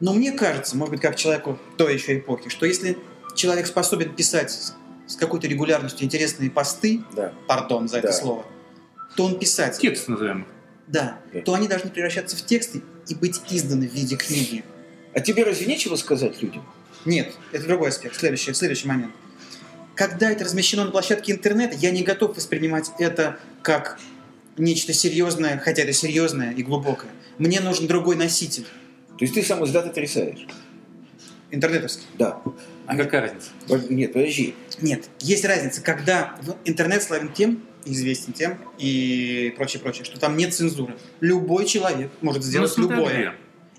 Но 0.00 0.12
мне 0.12 0.32
кажется, 0.32 0.76
может 0.76 0.90
быть, 0.92 1.00
как 1.00 1.16
человеку 1.16 1.58
той 1.76 1.94
еще 1.94 2.18
эпохи, 2.18 2.48
что 2.50 2.66
если 2.66 2.98
человек 3.36 3.66
способен 3.66 4.12
писать 4.14 4.50
с- 4.50 5.16
какой-то 5.16 5.46
регулярностью 5.46 6.04
интересные 6.04 6.50
посты, 6.50 7.02
Да. 7.14 7.32
пардон 7.46 7.88
за 7.88 7.98
это 7.98 8.08
Да. 8.08 8.12
слово, 8.12 8.44
то 9.16 9.24
он 9.26 9.38
писатель. 9.38 9.80
Текст 9.80 10.08
назовем. 10.08 10.46
Да. 10.86 11.20
Да. 11.32 11.40
То 11.40 11.54
они 11.54 11.68
должны 11.68 11.90
превращаться 11.90 12.36
в 12.36 12.44
тексты 12.44 12.82
и 13.08 13.14
быть 13.14 13.40
изданы 13.50 13.88
в 13.88 13.92
виде 13.92 14.16
книги. 14.16 14.64
А 15.12 15.20
тебе 15.20 15.44
разве 15.44 15.66
нечего 15.66 15.96
сказать 15.96 16.42
людям? 16.42 16.64
Нет, 17.04 17.32
это 17.52 17.66
другой 17.66 17.90
аспект. 17.90 18.16
Следующий, 18.16 18.52
следующий 18.54 18.88
момент. 18.88 19.12
Когда 19.94 20.30
это 20.30 20.44
размещено 20.44 20.84
на 20.84 20.90
площадке 20.90 21.32
интернета, 21.32 21.76
я 21.76 21.90
не 21.90 22.02
готов 22.02 22.36
воспринимать 22.36 22.90
это 22.98 23.38
как 23.62 23.98
нечто 24.56 24.92
серьезное, 24.92 25.58
хотя 25.58 25.82
это 25.82 25.92
серьезное 25.92 26.52
и 26.52 26.62
глубокое. 26.62 27.10
Мне 27.38 27.60
нужен 27.60 27.86
другой 27.86 28.16
носитель. 28.16 28.64
То 29.18 29.24
есть 29.24 29.34
ты 29.34 29.42
сам 29.42 29.64
издат 29.64 29.86
отрицаешь? 29.86 30.46
интернетовский. 31.54 32.04
Да. 32.18 32.42
А 32.86 32.96
какая 32.96 33.22
разница? 33.22 33.50
Нет, 33.88 34.12
подожди. 34.12 34.54
Нет, 34.80 35.04
есть 35.20 35.44
разница, 35.44 35.80
когда 35.80 36.36
интернет 36.64 37.02
славен 37.02 37.32
тем, 37.32 37.62
известен 37.84 38.32
тем 38.32 38.58
и 38.78 39.52
прочее, 39.56 39.80
прочее, 39.80 40.04
что 40.04 40.18
там 40.18 40.36
нет 40.36 40.54
цензуры. 40.54 40.96
Любой 41.20 41.64
человек 41.66 42.10
может 42.20 42.42
сделать 42.44 42.72
Ну, 42.76 42.88
любое. 42.88 43.34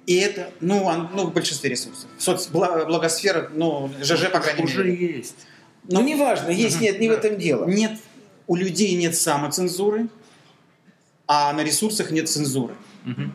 И 0.06 0.16
это, 0.16 0.52
ну, 0.60 0.84
он- 0.84 1.10
ну, 1.16 1.26
в 1.26 1.34
большинстве 1.34 1.70
ресурсов. 1.72 2.10
Соц, 2.20 2.48
бла- 2.50 2.86
благосфера, 2.86 3.50
ну, 3.54 3.90
ЖЖ, 4.02 4.30
по 4.32 4.40
крайней 4.40 4.64
Уже 4.64 4.84
мере. 4.84 5.18
есть. 5.18 5.36
Ну, 5.90 6.04
неважно, 6.04 6.50
есть, 6.50 6.80
нет, 6.80 7.00
не 7.00 7.10
в 7.10 7.12
этом 7.12 7.38
дело. 7.38 7.66
Нет, 7.66 8.00
у 8.48 8.56
людей 8.56 8.96
нет 8.96 9.16
самоцензуры, 9.16 10.10
а 11.28 11.54
на 11.54 11.64
ресурсах 11.64 12.12
нет 12.12 12.30
цензуры. 12.30 12.76
Мгм. 13.04 13.34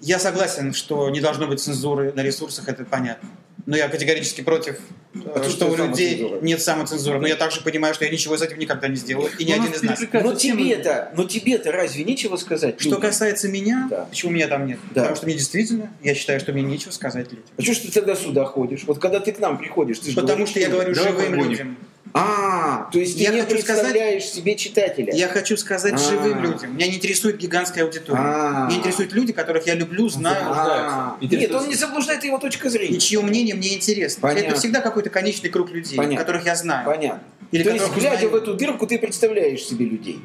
Я 0.00 0.18
согласен, 0.18 0.72
что 0.74 1.10
не 1.10 1.20
должно 1.20 1.46
быть 1.46 1.60
цензуры 1.60 2.12
на 2.12 2.22
ресурсах, 2.22 2.68
это 2.68 2.84
понятно. 2.84 3.28
Но 3.66 3.76
я 3.76 3.88
категорически 3.88 4.40
против, 4.40 4.78
э, 5.14 5.18
Отсутствие 5.34 5.50
что 5.50 5.66
у 5.66 5.76
людей 5.76 6.16
самоцензуры. 6.16 6.40
нет 6.46 6.62
самоцензуры. 6.62 7.20
Но 7.20 7.26
я 7.26 7.36
также 7.36 7.60
понимаю, 7.60 7.92
что 7.92 8.04
я 8.06 8.10
ничего 8.10 8.34
из 8.36 8.40
этого 8.40 8.58
никогда 8.58 8.88
не 8.88 8.96
сделал. 8.96 9.28
И 9.38 9.44
ни 9.44 9.52
один 9.52 9.72
из 9.72 9.82
нас. 9.82 10.00
Но 10.12 10.34
тебе-то, 10.34 11.12
но 11.14 11.24
тебе-то 11.24 11.70
разве 11.72 12.04
нечего 12.04 12.36
сказать? 12.36 12.76
Что 12.80 12.90
людям? 12.90 13.02
касается 13.02 13.48
меня, 13.48 13.88
Да. 13.90 14.04
почему 14.06 14.32
меня 14.32 14.46
там 14.48 14.66
нет? 14.66 14.78
Да. 14.94 15.02
Потому 15.02 15.16
что 15.16 15.26
мне 15.26 15.34
действительно, 15.34 15.90
я 16.02 16.14
считаю, 16.14 16.40
что 16.40 16.52
мне 16.52 16.62
нечего 16.62 16.92
сказать 16.92 17.30
людям. 17.30 17.44
А 17.58 17.60
что 17.62 17.74
ж 17.74 17.78
ты 17.78 17.90
тогда 17.92 18.14
сюда 18.14 18.44
ходишь? 18.46 18.84
Вот 18.84 19.00
когда 19.00 19.20
ты 19.20 19.32
к 19.32 19.38
нам 19.38 19.58
приходишь, 19.58 19.98
ты 19.98 20.10
же 20.10 20.14
Потому 20.14 20.28
говоришь, 20.46 20.50
что 20.50 20.60
я 20.60 20.68
говорю 20.70 20.94
живым 20.94 21.34
людям. 21.34 21.76
А, 22.14 22.88
то 22.92 22.98
есть 22.98 23.16
ты 23.16 23.22
Я 23.22 23.30
не 23.30 23.40
хочу 23.42 23.58
сказать- 23.58 23.82
представляешь 23.82 24.24
себе 24.24 24.56
читателя. 24.56 25.12
Я 25.14 25.28
хочу 25.28 25.56
сказать 25.56 25.94
А. 25.94 25.98
живым 25.98 26.42
людям. 26.42 26.74
Меня 26.74 26.86
не 26.88 26.96
интересует 26.96 27.36
гигантская 27.38 27.84
аудитория. 27.84 28.18
А. 28.20 28.66
Меня 28.68 28.78
интересуют 28.78 29.12
люди, 29.12 29.32
которых 29.32 29.66
я 29.66 29.74
люблю, 29.74 30.08
знаю, 30.08 30.46
А. 30.48 31.16
Нет, 31.20 31.52
он 31.54 31.68
не 31.68 31.74
заблуждает, 31.74 32.24
его 32.24 32.38
точка 32.38 32.68
и 32.68 32.70
зрения. 32.70 32.98
чье 32.98 33.20
мнение 33.20 33.54
мне 33.54 33.74
интересно. 33.74 34.22
Понятно. 34.22 34.48
Это 34.50 34.58
всегда 34.58 34.80
какой-то 34.80 35.10
конечный 35.10 35.50
круг 35.50 35.70
людей, 35.70 35.96
Понятно. 35.96 36.16
которых 36.18 36.44
я 36.46 36.54
знаю. 36.56 36.84
Понятно. 36.86 37.22
Или 37.50 37.62
то 37.62 37.70
есть, 37.70 37.84
глядя 37.94 38.14
узнаю. 38.16 38.30
в 38.30 38.34
эту 38.34 38.54
дырку, 38.54 38.86
ты 38.86 38.98
представляешь 38.98 39.62
себе 39.64 39.86
людей. 39.86 40.20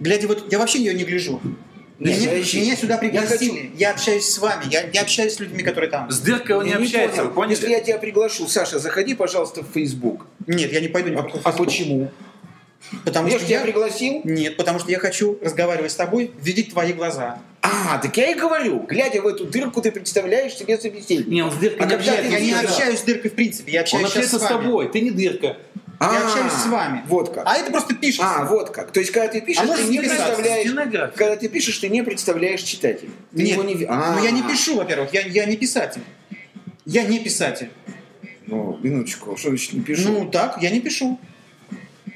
Глядя 0.00 0.26
вот, 0.28 0.50
я 0.52 0.58
вообще 0.58 0.78
ее 0.78 0.94
не 0.94 1.04
гляжу. 1.04 1.40
Нет, 1.98 2.18
меня, 2.18 2.30
подожди. 2.30 2.60
меня 2.60 2.76
сюда 2.76 2.94
Я 2.94 2.98
пригласили. 2.98 3.70
Я, 3.76 3.90
общаюсь 3.92 4.24
с 4.28 4.38
вами. 4.38 4.64
Я 4.70 4.82
не 4.84 4.98
общаюсь 4.98 5.34
с 5.34 5.40
людьми, 5.40 5.62
которые 5.62 5.88
там. 5.88 6.10
С 6.10 6.18
дыркой 6.18 6.56
он 6.56 6.64
не 6.64 6.70
Я 6.70 6.78
общается, 6.78 7.16
понял. 7.18 7.28
вы 7.28 7.34
поняли? 7.34 7.50
Если 7.54 7.70
я 7.70 7.80
тебя 7.80 7.98
приглашу, 7.98 8.48
Саша, 8.48 8.80
заходи, 8.80 9.14
пожалуйста, 9.14 9.62
в 9.62 9.66
Facebook. 9.72 10.26
Нет, 10.46 10.72
я 10.72 10.80
не 10.80 10.88
пойду 10.88 11.10
ни 11.10 11.14
в 11.14 11.18
А, 11.18 11.30
а 11.44 11.52
почему? 11.52 12.10
Потому 13.04 13.28
я 13.28 13.38
что 13.38 13.46
тебя 13.46 13.58
я... 13.58 13.64
пригласил. 13.64 14.20
Нет, 14.24 14.56
потому 14.56 14.78
что 14.78 14.90
я 14.90 14.98
хочу 14.98 15.38
разговаривать 15.40 15.92
с 15.92 15.94
тобой, 15.94 16.32
видеть 16.40 16.70
твои 16.72 16.92
глаза. 16.92 17.38
А, 17.62 17.98
так 17.98 18.16
я 18.16 18.32
и 18.32 18.34
говорю. 18.34 18.80
Глядя 18.88 19.22
в 19.22 19.26
эту 19.26 19.44
дырку, 19.44 19.80
ты 19.80 19.92
представляешь 19.92 20.54
себе 20.54 20.78
собеседника. 20.78 21.30
Не, 21.30 21.42
он 21.42 21.52
с 21.52 21.54
дыркой 21.56 21.86
А 21.86 21.88
не 21.88 21.94
общается. 21.94 22.30
Я 22.30 22.40
не 22.40 22.52
общаюсь 22.52 22.98
с 22.98 23.02
дыркой 23.02 23.30
в 23.30 23.34
принципе, 23.34 23.72
я 23.72 23.80
Он 23.80 23.84
общаюсь 23.84 24.08
сейчас 24.08 24.16
общается 24.16 24.38
с 24.38 24.42
с 24.42 24.48
тобой, 24.48 24.88
ты 24.88 25.00
не 25.00 25.10
дырка. 25.10 25.56
Я 26.00 26.08
А, 26.08 26.26
общаюсь 26.26 26.52
с 26.52 26.66
вами. 26.66 27.02
Вот 27.06 27.32
как. 27.32 27.44
А 27.46 27.56
это 27.56 27.70
просто 27.70 27.94
пишется. 27.94 28.26
А, 28.26 28.44
вот 28.44 28.70
как. 28.70 28.90
То 28.90 28.98
есть, 28.98 29.12
когда 29.12 29.28
ты 29.28 29.40
пишешь, 29.40 29.62
А 29.62 29.76
ты 29.76 29.84
не 29.84 30.00
представляешь... 30.00 31.12
Когда 31.14 31.36
ты 31.36 31.48
пишешь, 31.48 31.78
ты 31.78 31.88
не 31.88 32.02
представляешь 32.02 32.62
читателя. 32.62 33.10
Ты 33.30 33.42
Нет, 33.42 33.52
его 33.52 33.62
не... 33.62 33.84
А, 33.88 34.16
ну 34.16 34.24
я 34.24 34.32
не 34.32 34.42
пишу, 34.42 34.76
во-первых, 34.76 35.14
я, 35.14 35.20
я 35.20 35.44
не 35.44 35.56
писатель. 35.56 36.02
Я 36.84 37.04
не 37.04 37.20
писатель. 37.20 37.70
Ну, 38.46 38.78
минуточку, 38.82 39.36
что 39.36 39.48
значит 39.48 39.72
не 39.72 39.80
пишу? 39.80 40.10
Ну 40.10 40.30
так, 40.30 40.62
я 40.62 40.70
не 40.70 40.80
пишу. 40.80 41.18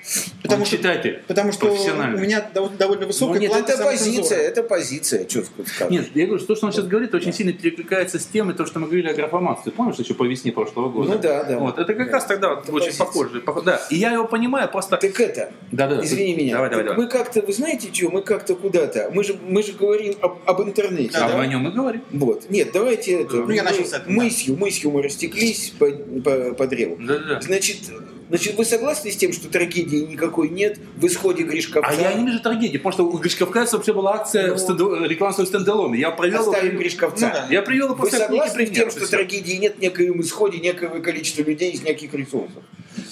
Потому 0.07 0.43
Потому 0.43 0.65
что, 0.67 0.77
читатель. 0.77 1.23
потому 1.27 1.53
что 1.53 1.67
профессиональный. 1.67 2.19
у 2.19 2.23
меня 2.23 2.49
дов- 2.55 2.77
довольно 2.77 3.03
Ну, 3.03 3.07
высокая 3.09 3.41
нет, 3.41 3.51
планка 3.51 3.73
это 3.73 3.83
позиция, 3.85 4.39
это 4.39 4.63
позиция, 4.63 5.27
скажешь. 5.29 5.91
Нет, 5.91 6.07
я 6.15 6.27
говорю, 6.27 6.39
что, 6.39 6.49
то, 6.49 6.57
что 6.57 6.67
он 6.67 6.73
сейчас 6.73 6.87
говорит, 6.87 7.13
очень 7.15 7.33
сильно 7.33 7.53
перекликается 7.53 8.19
с 8.21 8.27
темой, 8.27 8.55
то, 8.55 8.67
что 8.67 8.79
мы 8.79 8.87
говорили 8.87 9.09
о 9.09 9.15
графоманстве. 9.15 9.73
Помнишь, 9.73 9.97
еще 9.97 10.15
по 10.15 10.23
весне 10.25 10.53
прошлого 10.53 10.91
года? 10.91 11.11
Ну 11.15 11.19
да, 11.19 11.43
да. 11.45 11.59
Вот, 11.59 11.79
это 11.79 11.93
как 11.95 12.07
Да. 12.07 12.13
раз 12.13 12.25
тогда 12.27 12.53
Это 12.53 12.71
очень 12.73 12.87
позиция. 12.87 13.05
похоже. 13.07 13.41
пох- 13.45 13.65
Да, 13.65 13.81
и 13.91 13.97
я 13.97 14.13
его 14.13 14.27
понимаю, 14.29 14.69
просто... 14.71 14.97
Так 14.97 15.19
это, 15.21 15.53
Да, 15.73 15.89
да, 15.89 16.05
извини 16.05 16.37
меня, 16.37 16.55
Давай, 16.55 16.71
давай, 16.71 16.85
давай. 16.85 17.01
мы 17.05 17.09
как-то, 17.11 17.41
вы 17.43 17.53
знаете 17.53 17.89
что, 17.93 18.11
мы 18.11 18.23
как-то 18.23 18.55
куда-то, 18.55 19.11
мы 19.13 19.25
же, 19.25 19.37
мы 19.43 19.63
же 19.65 19.73
говорим 19.73 20.15
об, 20.21 20.39
об 20.47 20.63
интернете, 20.63 21.17
А 21.19 21.29
да? 21.29 21.37
мы 21.37 21.43
о 21.43 21.47
нем 21.49 21.67
и 21.67 21.73
говорим. 21.73 22.03
Вот, 22.13 22.49
нет, 22.49 22.69
давайте 22.73 23.23
это, 23.23 23.37
Ну, 23.37 23.51
я 23.51 23.65
начал 23.65 23.85
с 23.85 23.89
этого, 23.93 24.05
да. 24.07 24.13
мысью, 24.13 24.57
мысью 24.57 24.91
мы 24.93 25.03
растеклись 25.03 25.73
по, 25.79 25.91
по, 25.91 26.55
по 26.55 26.67
древу. 26.69 26.97
Да, 27.01 27.19
да, 27.19 27.35
да. 27.35 27.41
Значит, 27.41 27.79
значит, 28.29 28.57
вы 28.57 28.65
согласны 28.65 29.11
с 29.11 29.17
тем, 29.17 29.33
что 29.33 29.49
трагедии 29.49 29.99
никакой 29.99 30.49
нет 30.49 30.79
в 30.97 31.07
исходе 31.07 31.43
Гришковца? 31.45 31.91
А 31.91 31.95
я 31.95 32.15
не 32.15 32.27
вижу 32.27 32.41
трагедии, 32.41 32.77
потому 32.79 32.93
что 32.93 33.07
у 33.07 33.19
Гришковкайца 33.19 33.77
вообще 33.77 33.93
была 33.93 34.15
акция 34.15 34.49
Ну. 34.49 34.55
стендо- 34.57 35.07
рекламного 35.07 35.45
стендалона. 35.45 35.95
Я 35.95 36.11
провел... 36.11 36.51
Оставим 36.51 36.77
Гришковца. 36.79 37.27
Ну 37.27 37.33
да. 37.33 37.47
Я 37.51 37.63
привел 37.63 37.95
Вы 37.95 38.11
согласны 38.11 38.67
с 38.67 38.71
тем, 38.71 38.91
что 38.91 39.09
трагедии 39.09 39.57
нет 39.57 39.77
в 39.77 39.81
некоем 39.81 40.21
исходе 40.21 40.59
некого 40.59 41.01
количества 41.01 41.43
людей 41.43 41.73
из 41.73 41.83
неких 41.83 42.13
ресурсов? 42.15 42.63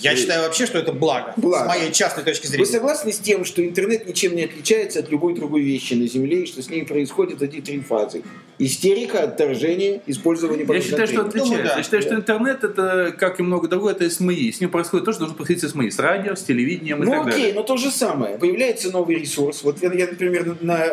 Я 0.04 0.16
считаю 0.16 0.42
вообще, 0.42 0.66
что 0.66 0.78
это 0.78 0.92
благо, 0.92 1.32
Благо. 1.36 1.64
с 1.64 1.68
моей 1.68 1.92
частной 1.92 2.24
точки 2.24 2.46
Вы 2.46 2.50
зрения. 2.52 2.66
согласны 2.66 3.12
с 3.12 3.18
тем, 3.18 3.44
что 3.44 3.64
интернет 3.64 4.06
ничем 4.06 4.36
не 4.36 4.44
отличается 4.44 5.00
от 5.00 5.10
любой 5.10 5.34
другой 5.34 5.62
вещи 5.62 5.94
на 5.94 6.06
Земле, 6.06 6.42
и 6.42 6.46
что 6.46 6.62
с 6.62 6.68
ней 6.70 6.84
происходят 6.84 7.40
эти 7.42 7.60
три 7.60 7.80
фазы? 7.80 8.22
Истерика, 8.58 9.24
отторжение, 9.24 10.00
использование 10.06 10.64
Я 10.68 10.80
считаю, 10.80 11.08
что 11.08 11.22
отличается. 11.22 11.50
Думаю, 11.56 11.64
да. 11.64 11.76
Я 11.78 11.82
считаю, 11.82 12.02
что 12.02 12.14
интернет 12.14 12.62
это, 12.62 13.12
как 13.18 13.40
и 13.40 13.42
много 13.42 13.66
другого, 13.66 13.90
это 13.90 14.08
СМИ. 14.08 14.52
С 14.52 14.60
ним 14.60 14.70
происходит 14.70 15.04
то, 15.06 15.12
что 15.12 15.20
должно 15.20 15.36
происходить 15.36 15.64
с 15.64 15.72
СМИ. 15.72 15.90
С 15.90 15.98
радио, 15.98 16.36
с 16.36 16.42
телевидением 16.44 17.02
и 17.02 17.06
Ну 17.06 17.10
так 17.10 17.26
окей, 17.26 17.38
далее. 17.38 17.54
но 17.54 17.62
то 17.64 17.76
же 17.76 17.90
самое. 17.90 18.38
Появляется 18.38 18.92
новый 18.92 19.16
ресурс. 19.16 19.64
Вот 19.64 19.82
я, 19.82 19.92
я, 19.92 20.06
например, 20.06 20.56
на, 20.60 20.86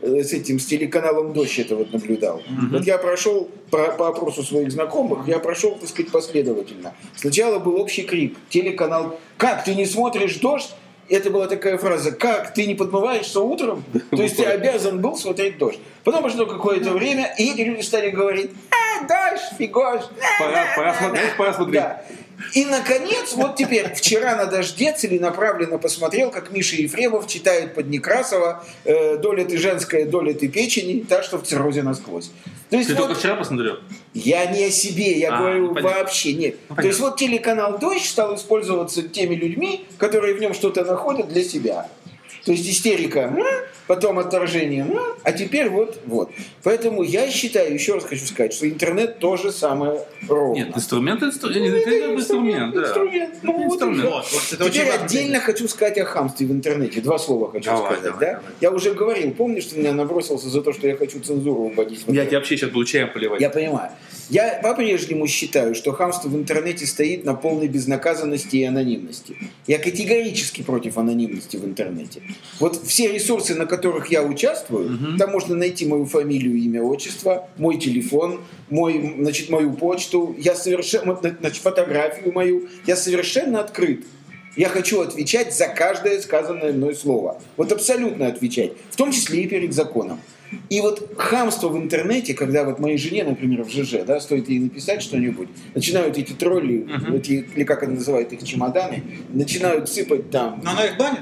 э, 0.00 0.22
с 0.22 0.32
этим, 0.32 0.60
с 0.60 0.66
телеканалом 0.66 1.32
«Дождь» 1.32 1.58
это 1.58 1.74
вот 1.74 1.92
наблюдал. 1.92 2.40
Вот 2.70 2.84
я 2.86 2.98
прошел 2.98 3.50
по, 3.70 3.78
по 3.92 4.08
опросу 4.08 4.42
своих 4.44 4.70
знакомых, 4.70 5.26
я 5.26 5.40
прошел, 5.40 5.72
так 5.72 5.88
сказать, 5.88 6.12
последовательно. 6.12 6.94
Сначала 7.16 7.58
был 7.58 7.74
общий 7.80 8.02
крик. 8.02 8.36
Телеканал 8.62 9.18
«Как, 9.36 9.62
ты 9.64 9.74
не 9.76 9.86
смотришь 9.86 10.36
«Дождь»?» 10.36 10.74
Это 11.08 11.30
была 11.30 11.46
такая 11.46 11.78
фраза 11.78 12.10
«Как, 12.10 12.52
ты 12.54 12.66
не 12.66 12.74
подмываешься 12.74 13.40
утром?» 13.40 13.84
То 14.10 14.22
есть 14.22 14.36
ты 14.36 14.44
обязан 14.44 15.00
был 15.00 15.16
смотреть 15.16 15.58
«Дождь». 15.58 15.78
Потом 16.02 16.22
прошло 16.22 16.44
какое-то 16.44 16.90
время, 16.90 17.32
и 17.38 17.52
эти 17.52 17.60
люди 17.60 17.82
стали 17.82 18.10
говорить 18.10 18.50
«А, 18.70 19.04
дождь, 19.06 19.44
фигош, 19.56 20.00
а, 20.02 20.42
Пора, 20.42 20.64
пора 20.76 20.94
смотреть, 20.94 21.36
пора 21.36 21.52
смотреть. 21.54 21.80
да. 21.80 22.02
И, 22.54 22.64
наконец, 22.64 23.32
вот 23.34 23.56
теперь, 23.56 23.92
вчера 23.94 24.36
на 24.36 24.46
«Дожде» 24.46 24.92
целенаправленно 24.92 25.78
посмотрел, 25.78 26.30
как 26.30 26.50
Миша 26.50 26.76
Ефремов 26.76 27.26
читает 27.26 27.74
под 27.74 27.88
Некрасова 27.88 28.64
э, 28.84 29.16
«Доля 29.18 29.44
ты 29.44 29.58
женская, 29.58 30.04
доля 30.06 30.32
ты 30.34 30.48
печени, 30.48 31.04
так 31.08 31.24
что 31.24 31.38
в 31.38 31.42
циррозе 31.42 31.82
насквозь». 31.82 32.30
То 32.70 32.76
есть 32.76 32.88
Ты 32.88 32.94
вот, 32.94 33.06
только 33.08 33.18
вчера 33.18 33.34
посмотрел? 33.36 33.78
я 34.12 34.44
не 34.46 34.64
о 34.64 34.70
себе, 34.70 35.18
я 35.18 35.34
А, 35.34 35.38
говорю 35.38 35.74
понятно. 35.74 35.98
вообще 36.00 36.34
нет. 36.34 36.56
Ну, 36.68 36.76
То 36.76 36.82
есть 36.86 37.00
вот 37.00 37.16
телеканал 37.16 37.78
«Дождь» 37.78 38.04
стал 38.06 38.34
использоваться 38.36 39.02
теми 39.02 39.34
людьми, 39.34 39.86
которые 39.96 40.34
в 40.34 40.40
нем 40.40 40.52
что-то 40.54 40.84
находят 40.84 41.28
для 41.28 41.42
себя. 41.44 41.88
То 42.44 42.52
есть 42.52 42.68
истерика, 42.68 43.32
потом 43.88 44.18
отторжение, 44.20 44.82
м, 44.82 44.96
а 45.24 45.32
теперь 45.32 45.68
вот, 45.68 45.98
вот. 46.06 46.30
Поэтому 46.62 47.02
я 47.02 47.28
считаю, 47.30 47.74
еще 47.74 47.94
раз 47.94 48.04
хочу 48.04 48.24
сказать, 48.26 48.52
что 48.52 48.68
интернет 48.68 49.18
тоже 49.18 49.50
самое 49.50 50.00
ровно. 50.28 50.54
Нет, 50.54 50.76
инструмент, 50.76 51.22
инстру- 51.22 51.48
Ну, 51.50 51.64
это 51.64 51.90
это 51.90 52.08
бы 52.08 52.14
инструмент, 52.20 52.74
да. 52.74 52.82
инструмент. 52.82 53.34
Ну, 53.42 53.52
вот 53.54 53.62
и 53.62 53.64
Инструмент. 53.66 54.04
Вот, 54.10 54.24
вот 54.32 54.52
это 54.52 54.70
Теперь 54.70 54.86
важно. 54.86 55.04
отдельно 55.04 55.40
хочу 55.40 55.66
сказать 55.68 55.98
о 55.98 56.04
хамстве 56.04 56.46
в 56.46 56.52
интернете. 56.52 57.00
Два 57.00 57.18
слова 57.18 57.50
хочу 57.50 57.64
Давай, 57.70 57.94
сказать. 57.96 58.02
давай, 58.04 58.20
да? 58.20 58.32
давай. 58.34 58.54
Я 58.60 58.70
уже 58.70 58.92
говорил, 58.94 59.30
помнишь, 59.32 59.64
ты 59.66 59.78
меня 59.78 59.92
набросился 59.92 60.48
за 60.48 60.62
то, 60.62 60.72
что 60.72 60.86
я 60.86 60.96
хочу 60.96 61.18
цензуру 61.20 61.72
вводить 61.74 62.04
Я 62.06 62.26
тебе 62.26 62.36
вообще 62.36 62.56
сейчас 62.56 62.70
буду 62.70 62.84
чаем 62.84 63.12
поливать. 63.12 63.40
Я 63.40 63.50
понимаю. 63.50 63.90
Я 64.30 64.60
по-прежнему 64.62 65.26
считаю, 65.26 65.74
что 65.74 65.92
хамство 65.92 66.28
в 66.28 66.36
интернете 66.36 66.84
стоит 66.86 67.24
на 67.24 67.32
полной 67.34 67.66
безнаказанности 67.68 68.56
и 68.56 68.64
анонимности. 68.64 69.36
Я 69.66 69.78
категорически 69.78 70.60
против 70.62 70.98
анонимности 70.98 71.56
в 71.56 71.64
интернете. 71.64 72.20
Вот 72.60 72.78
все 72.86 73.10
ресурсы, 73.10 73.54
на 73.54 73.64
которых 73.78 74.10
я 74.10 74.22
участвую, 74.22 74.90
Мгм. 74.90 75.18
там 75.18 75.30
можно 75.30 75.54
найти 75.54 75.86
мою 75.86 76.04
фамилию, 76.04 76.56
имя, 76.56 76.82
отчество, 76.82 77.48
мой 77.58 77.78
телефон, 77.78 78.40
мой, 78.70 79.14
значит, 79.18 79.50
мою 79.50 79.72
почту, 79.72 80.34
я 80.38 80.54
совершенно, 80.56 81.16
значит, 81.40 81.62
фотографию 81.62 82.32
мою. 82.32 82.68
Я 82.86 82.96
совершенно 82.96 83.60
открыт. 83.60 84.04
Я 84.56 84.68
хочу 84.68 85.00
отвечать 85.00 85.54
за 85.56 85.68
каждое 85.68 86.20
сказанное 86.20 86.72
мной 86.72 86.94
слово. 86.96 87.40
Вот 87.56 87.70
абсолютно 87.70 88.26
отвечать. 88.26 88.72
В 88.90 88.96
том 88.96 89.12
числе 89.12 89.42
и 89.42 89.46
перед 89.46 89.72
законом. 89.72 90.18
И 90.70 90.80
вот 90.80 91.12
хамство 91.16 91.68
в 91.68 91.76
интернете, 91.76 92.34
когда 92.34 92.64
вот 92.64 92.78
моей 92.80 92.96
жене, 92.98 93.22
например, 93.22 93.62
в 93.62 93.70
ЖЖ, 93.70 94.04
да, 94.06 94.18
стоит 94.18 94.48
ей 94.48 94.58
написать 94.60 95.02
что-нибудь, 95.02 95.48
начинают 95.74 96.18
эти 96.18 96.32
тролли, 96.32 96.78
Мгм. 96.78 97.14
эти, 97.14 97.46
или 97.54 97.64
как 97.64 97.82
они 97.84 97.94
называют 97.94 98.32
их, 98.32 98.42
чемоданы, 98.42 99.02
начинают 99.32 99.88
сыпать 99.88 100.30
там. 100.30 100.60
Но 100.64 100.70
она 100.70 100.86
их 100.86 100.96
банит. 100.96 101.20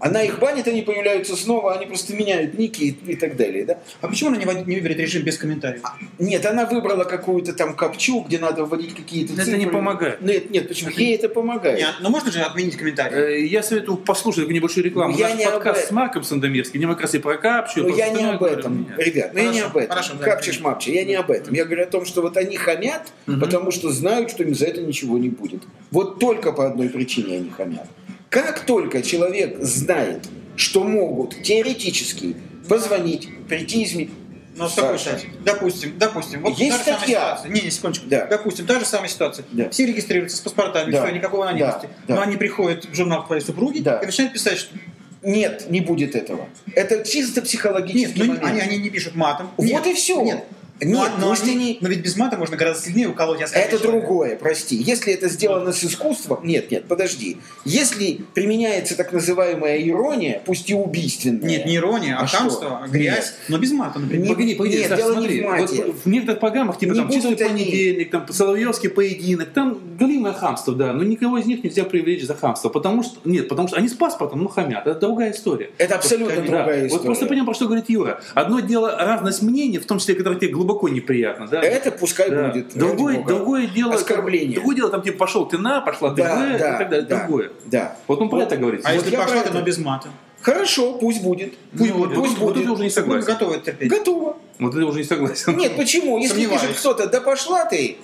Она 0.00 0.22
их 0.22 0.38
банит, 0.38 0.66
они 0.66 0.82
появляются 0.82 1.36
снова, 1.36 1.74
они 1.74 1.86
просто 1.86 2.14
меняют 2.14 2.58
ники 2.58 2.82
и, 2.82 3.12
и 3.12 3.16
так 3.16 3.36
далее. 3.36 3.64
Да? 3.66 3.78
А 4.00 4.08
почему 4.08 4.30
она 4.30 4.38
не, 4.38 4.44
не 4.64 4.74
выберет 4.76 4.98
режим 4.98 5.22
без 5.22 5.36
комментариев? 5.36 5.82
Нет, 6.18 6.44
она 6.46 6.64
выбрала 6.66 7.04
какую-то 7.04 7.52
там 7.52 7.76
капчу, 7.76 8.20
где 8.20 8.38
надо 8.38 8.64
вводить 8.64 8.94
какие-то 8.94 9.34
Это 9.34 9.44
цифры. 9.44 9.58
не 9.58 9.66
помогает. 9.66 10.20
Нет, 10.22 10.50
нет, 10.50 10.68
почему? 10.68 10.90
Ей 10.90 11.14
это 11.14 11.28
помогает. 11.28 11.78
Не, 11.78 11.86
ну 12.00 12.08
можно 12.08 12.32
же 12.32 12.40
отменить 12.40 12.76
комментарии? 12.76 13.16
Э, 13.16 13.46
Я 13.46 13.62
советую 13.62 13.98
послушать 13.98 14.40
такую 14.44 14.54
небольшую 14.56 14.84
рекламу. 14.84 15.12
Ну, 15.12 15.18
я 15.18 15.28
Наш 15.28 15.38
не 15.38 15.44
об 15.44 15.52
подкаст 15.54 15.76
этом. 15.80 15.88
с 15.88 15.92
Марком 15.92 16.24
Сандомирским, 16.24 16.80
мы 16.88 16.94
как 16.94 17.02
раз 17.02 17.14
и 17.14 17.18
про 17.18 17.36
капчу. 17.36 17.82
Но 17.82 17.88
про 17.88 17.96
я 17.96 18.08
не 18.08 18.24
об 18.24 18.42
этом, 18.42 18.88
Нет. 18.88 18.98
ребят, 18.98 19.30
ну 19.34 19.38
я 19.40 19.44
не 19.50 19.60
Хорошо, 19.60 19.66
об 19.70 19.76
этом. 19.76 19.90
хорошо, 19.90 20.12
да. 20.18 20.24
Капчиш 20.24 20.60
мапчи, 20.60 20.90
я 20.92 21.04
не 21.04 21.14
об 21.14 21.30
этом. 21.30 21.52
Я 21.54 21.64
говорю 21.66 21.82
о 21.82 21.86
том, 21.86 22.06
что 22.06 22.22
вот 22.22 22.36
они 22.38 22.56
хамят, 22.56 23.12
потому 23.26 23.70
что 23.70 23.90
знают, 23.90 24.30
что 24.30 24.42
им 24.44 24.54
за 24.54 24.66
это 24.66 24.80
ничего 24.80 25.18
не 25.18 25.28
будет. 25.28 25.62
Вот 25.90 26.18
только 26.18 26.52
по 26.52 26.66
одной 26.66 26.88
причине 26.88 27.36
они 27.36 27.50
хамят. 27.50 27.86
Как 28.30 28.60
только 28.60 29.02
человек 29.02 29.58
знает, 29.60 30.28
что 30.56 30.84
могут 30.84 31.42
теоретически 31.42 32.36
позвонить, 32.68 33.28
прийти 33.48 33.84
изменить. 33.84 34.10
Ну, 34.56 34.68
с 34.68 34.74
какой 34.74 34.98
Саша, 34.98 35.18
стати? 35.18 35.28
Допустим, 35.44 35.98
допустим. 35.98 36.42
Вот 36.42 36.58
Есть 36.58 36.72
та 36.72 36.78
же 36.78 36.84
самая 36.84 36.98
статья. 36.98 37.20
ситуация. 37.20 37.50
Не, 37.50 37.60
не, 37.62 37.70
секундочку. 37.70 38.06
Да. 38.08 38.26
Допустим, 38.26 38.66
та 38.66 38.78
же 38.78 38.84
самая 38.84 39.08
ситуация. 39.08 39.44
Да. 39.52 39.70
Все 39.70 39.86
регистрируются 39.86 40.36
с 40.36 40.40
паспортами, 40.40 40.90
Да. 40.92 41.04
все, 41.04 41.14
никакой 41.14 41.48
анонимности. 41.48 41.88
Да. 42.06 42.16
Но 42.16 42.20
они 42.22 42.36
приходят 42.36 42.84
в 42.84 42.94
журнал 42.94 43.26
твоей 43.26 43.42
супруги 43.42 43.78
Да. 43.80 43.98
и 43.98 44.06
начинают 44.06 44.32
писать, 44.34 44.58
что 44.58 44.74
Нет, 45.22 45.70
не 45.70 45.80
будет 45.80 46.14
этого. 46.14 46.48
Это 46.74 47.04
чисто 47.04 47.40
нет, 47.40 47.48
психологический 47.48 48.20
ну, 48.22 48.26
момент. 48.28 48.44
они, 48.44 48.60
они 48.60 48.78
не 48.78 48.90
пишут 48.90 49.14
матом. 49.16 49.50
Вот 49.56 49.66
Нет, 49.66 49.86
и 49.86 49.94
все. 49.94 50.20
Нет, 50.22 50.44
Нет, 50.80 51.10
но, 51.18 51.26
но 51.26 51.30
пусть 51.30 51.42
они- 51.44 51.78
но 51.80 51.88
ведь 51.88 52.00
без 52.00 52.16
мата 52.16 52.36
можно 52.36 52.56
гораздо 52.56 52.82
сильнее 52.86 53.08
уколоть. 53.08 53.40
Это 53.52 53.78
другое, 53.78 54.36
прости. 54.36 54.76
Если 54.76 55.12
это 55.12 55.28
сделано 55.28 55.72
с 55.72 55.84
искусством, 55.84 56.40
нет, 56.42 56.70
нет, 56.70 56.86
подожди. 56.86 57.36
Если 57.64 58.20
применяется 58.34 58.96
так 58.96 59.12
называемая 59.12 59.78
ирония, 59.86 60.40
пусть 60.44 60.68
и 60.70 60.74
убийственная. 60.74 61.48
Нет, 61.48 61.66
не 61.66 61.76
ирония, 61.76 62.16
а, 62.16 62.22
А 62.22 62.26
хамство, 62.26 62.80
что? 62.84 62.90
грязь, 62.92 63.34
но 63.48 63.58
без 63.58 63.72
мата, 63.72 63.98
например. 63.98 64.24
Не- 64.26 64.30
Погоди, 64.34 64.54
погоди, 64.54 64.78
Нет, 64.78 64.88
Саш, 64.88 64.98
дело 64.98 65.10
не 65.12 65.16
смотри, 65.18 65.40
в 65.40 65.44
вот 65.44 65.60
мате. 65.60 65.84
в 66.04 66.06
некоторых 66.08 66.40
программах, 66.40 66.78
типа 66.78 66.92
Не 66.92 67.00
там 67.00 67.10
«Чистый 67.10 67.34
они- 67.34 67.36
понедельник», 67.64 68.10
там 68.10 68.26
«Соловьевский 68.32 68.88
поединок», 68.90 69.50
там 69.50 69.78
галимое 69.98 70.32
хамство, 70.32 70.74
да, 70.74 70.92
но 70.92 71.02
никого 71.04 71.38
из 71.38 71.46
них 71.46 71.62
нельзя 71.62 71.84
привлечь 71.84 72.24
за 72.24 72.34
хамство, 72.34 72.68
потому 72.70 73.02
что, 73.02 73.18
нет, 73.24 73.48
потому 73.48 73.68
что 73.68 73.76
они 73.76 73.88
с 73.88 73.92
паспортом, 73.94 74.42
ну, 74.42 74.48
хамят, 74.48 74.86
это 74.86 74.98
другая 74.98 75.32
история. 75.32 75.70
Это 75.78 75.96
абсолютно 75.96 76.36
Да, 76.36 76.42
другая 76.42 76.62
история. 76.86 76.88
Вот 76.88 77.02
просто 77.04 77.26
понимаем, 77.26 77.46
про 77.46 77.54
что 77.54 77.66
говорит 77.66 77.88
Юра. 77.88 78.20
Одно 78.34 78.60
дело 78.60 78.96
разность 78.98 79.42
мнений, 79.42 79.78
в 79.78 79.86
том 79.86 79.98
числе, 79.98 80.14
которое 80.14 80.38
тебе 80.38 80.48
глубоко 80.52 80.69
неприятно, 80.88 81.46
да. 81.48 81.60
Это 81.62 81.90
пускай 81.92 82.30
Да. 82.30 82.48
будет. 82.48 82.74
Другое, 82.76 83.16
бога. 83.18 83.28
другое 83.28 83.66
дело, 83.66 83.94
Оскорбление. 83.94 84.54
другое 84.56 84.76
дело, 84.76 84.90
там 84.90 85.02
типа 85.02 85.18
пошел 85.18 85.46
ты 85.46 85.58
на, 85.58 85.80
пошла 85.80 86.10
ты 86.10 86.22
Да, 86.22 86.36
в, 86.36 86.38
да, 86.38 86.54
и 86.54 86.58
так 86.58 86.88
далее, 86.90 87.06
да, 87.06 87.18
другое. 87.18 87.50
Да. 87.66 87.96
Вот 88.06 88.20
он 88.20 88.28
про 88.28 88.38
Вот. 88.38 88.46
это 88.46 88.56
говорит. 88.56 88.80
А 88.84 88.94
Вот 88.94 89.04
если 89.04 89.16
пошла, 89.16 89.36
это. 89.36 89.52
но 89.52 89.62
без 89.62 89.78
мата? 89.78 90.08
Хорошо, 90.40 90.94
пусть 90.94 91.22
будет. 91.22 91.52
Пусть, 91.76 91.90
Ну, 91.92 91.98
будет. 91.98 92.16
вот 92.16 92.24
пусть 92.26 92.38
вот 92.38 92.54
будет. 92.54 92.64
я 92.66 92.72
уже 92.72 92.82
не 92.84 92.90
согласен. 92.90 93.26
готовы 93.26 93.56
это 93.56 93.64
терпеть? 93.66 93.90
Готово. 93.90 94.36
Вот 94.58 94.74
это 94.74 94.86
уже 94.86 94.98
не 94.98 95.04
согласен. 95.04 95.56
Нет, 95.56 95.76
почему? 95.76 96.16
Если 96.18 96.34
Сомневаюсь. 96.34 96.62
пишет 96.62 96.76
кто-то, 96.78 97.06
да 97.08 97.20
пошла 97.20 97.64
ты, 97.66 97.98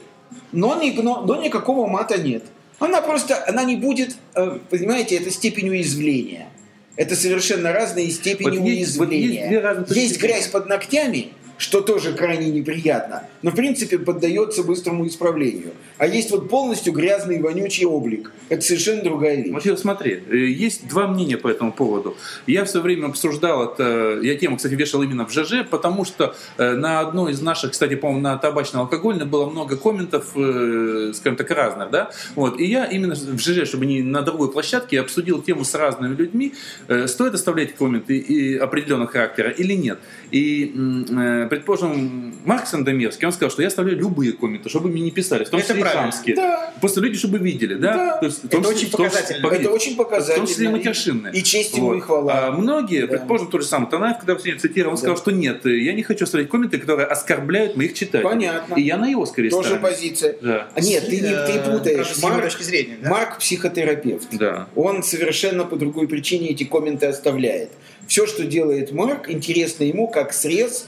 но, 0.53 0.79
ни- 0.81 0.91
но- 1.01 1.23
но 1.23 1.41
никакого 1.41 1.87
мата 1.87 2.19
нет. 2.19 2.43
Она 2.79 3.01
просто, 3.01 3.43
она 3.49 3.65
не 3.65 3.77
будет, 3.77 4.17
э, 4.35 4.59
понимаете, 4.69 5.17
это 5.17 5.31
степень 5.31 5.71
уязвления. 5.71 6.49
Это 6.97 7.17
совершенно 7.17 7.73
разные 7.73 8.11
степени 8.11 8.59
Вот 8.59 8.67
есть- 8.69 8.99
вот 8.99 9.09
уязвления. 9.09 9.51
есть 9.51 9.63
точки 9.89 9.99
Есть 9.99 10.15
зрения. 10.19 10.35
грязь 10.35 10.47
под 10.49 10.67
ногтями, 10.67 11.29
что 11.59 11.81
тоже 11.81 12.13
крайне 12.13 12.51
неприятно, 12.51 13.29
но 13.43 13.51
в 13.51 13.55
принципе 13.55 13.99
поддается 13.99 14.63
быстрому 14.63 15.07
исправлению. 15.07 15.73
А 15.99 16.07
есть 16.07 16.31
вот 16.31 16.49
полностью 16.49 16.93
грязный 16.93 17.41
вонючий 17.41 17.87
облик. 17.87 18.33
Это 18.49 18.63
совершенно 18.63 19.03
другая 19.03 19.37
вещь. 19.37 19.53
Вообще, 19.53 19.77
смотри, 19.77 20.23
э, 20.29 20.37
есть 20.37 20.89
два 20.89 21.07
мнения 21.07 21.37
по 21.37 21.49
этому 21.49 21.73
поводу. 21.73 22.17
Я 22.47 22.65
все 22.65 22.81
время 22.81 23.07
обсуждал 23.07 23.73
это, 23.73 24.21
я 24.23 24.37
тему, 24.37 24.57
кстати, 24.57 24.75
вешал 24.75 25.03
именно 25.03 25.27
в 25.27 25.33
ЖЖ, 25.33 25.67
потому 25.69 26.05
что 26.05 26.35
э, 26.59 26.73
на 26.75 27.01
одной 27.01 27.33
из 27.33 27.41
наших, 27.41 27.73
кстати, 27.73 27.95
по-моему, 27.97 28.21
на 28.21 28.37
табачно-алкогольной 28.37 29.25
было 29.25 29.49
много 29.49 29.77
комментов, 29.77 30.33
э, 30.37 31.13
скажем 31.15 31.37
так, 31.37 31.51
разных, 31.51 31.91
да, 31.91 32.11
вот, 32.35 32.61
и 32.61 32.67
я 32.67 32.85
именно 32.85 33.15
в 33.15 33.39
ЖЖ, 33.39 33.67
чтобы 33.67 33.87
не 33.87 34.03
на 34.03 34.23
другой 34.23 34.53
площадке, 34.53 35.01
обсудил 35.01 35.43
тему 35.43 35.65
с 35.65 35.75
разными 35.75 36.15
людьми, 36.15 36.55
э, 36.89 37.07
стоит 37.07 37.35
оставлять 37.35 37.75
комменты 37.75 38.19
и 38.19 38.57
определенного 38.57 39.11
характера 39.11 39.51
или 39.51 39.75
нет. 39.75 39.99
И, 40.31 40.75
э, 41.09 41.46
предположим, 41.49 42.35
Марк 42.45 42.67
Сандомирский, 42.67 43.27
он 43.27 43.33
сказал, 43.33 43.51
что 43.51 43.63
я 43.63 43.69
оставляю 43.69 43.99
любые 43.99 44.33
комменты, 44.33 44.69
чтобы 44.69 44.89
мне 44.89 45.01
не 45.03 45.11
писали, 45.11 45.45
в 45.45 45.49
том 45.51 45.59
Это 45.61 45.69
числе 45.69 45.79
и 45.81 45.83
правильно. 45.83 46.03
хамские. 46.03 46.37
Да. 46.37 46.73
Просто 46.81 47.01
люди, 47.01 47.17
чтобы 47.19 47.39
видели, 47.39 47.75
да? 47.75 47.95
Да. 47.97 48.17
То 48.19 48.27
есть, 48.27 48.45
Это 48.45 48.57
числе- 48.59 48.69
очень 48.69 48.91
показательно. 48.91 49.43
погоди, 49.43 49.65
Это 49.65 49.73
очень 49.73 49.97
показательно. 49.97 50.35
в 50.37 50.39
том 50.39 50.47
числе 50.47 50.67
и 50.67 50.69
матершинные. 50.69 51.35
И 51.35 51.43
честь 51.43 51.77
ему, 51.77 51.89
Вот. 51.89 51.97
и 51.97 52.01
хвала. 52.01 52.47
А 52.49 52.53
многие, 52.53 53.03
Да. 53.03 53.07
предположим, 53.09 53.49
тот 53.49 53.63
же 53.63 53.67
самый 53.67 53.89
Танаев, 53.91 54.19
когда 54.19 54.35
сегодня 54.39 54.61
цитировал, 54.61 54.91
он 54.93 54.97
Да. 54.97 55.01
сказал, 55.01 55.17
что 55.17 55.31
нет, 55.33 55.65
э, 55.67 55.77
я 55.79 55.93
не 55.93 56.03
хочу 56.03 56.25
оставлять 56.25 56.49
комменты, 56.51 56.79
которые 56.79 57.07
оскорбляют 57.07 57.77
моих 57.77 57.95
читателей. 57.95 58.23
Понятно. 58.25 58.75
И 58.75 58.83
я 58.83 58.97
на 58.97 59.07
его 59.09 59.27
скорее 59.27 59.51
Тоже 59.51 59.69
стороне. 59.71 59.89
позиция. 59.89 60.37
Да. 60.41 60.69
А 60.75 60.81
нет, 60.81 61.07
ты, 61.07 61.17
не, 61.17 61.21
ты 61.23 61.27
Э, 61.53 61.71
путаешь. 61.79 62.17
Марк, 62.23 62.43
точки 62.45 62.63
зрения, 62.63 62.99
да? 63.03 63.11
Марк 63.11 63.39
психотерапевт. 63.39 64.29
Да. 64.33 64.69
Он 64.75 65.03
совершенно 65.03 65.65
по 65.65 65.77
другой 65.77 66.09
причине 66.09 66.51
эти 66.51 66.65
комменты 66.65 67.07
оставляет. 67.07 67.71
Все, 68.07 68.27
что 68.27 68.45
делает 68.45 68.93
Марк, 68.93 69.29
интересно 69.29 69.85
ему 69.85 70.07
как 70.09 70.33
срез, 70.33 70.87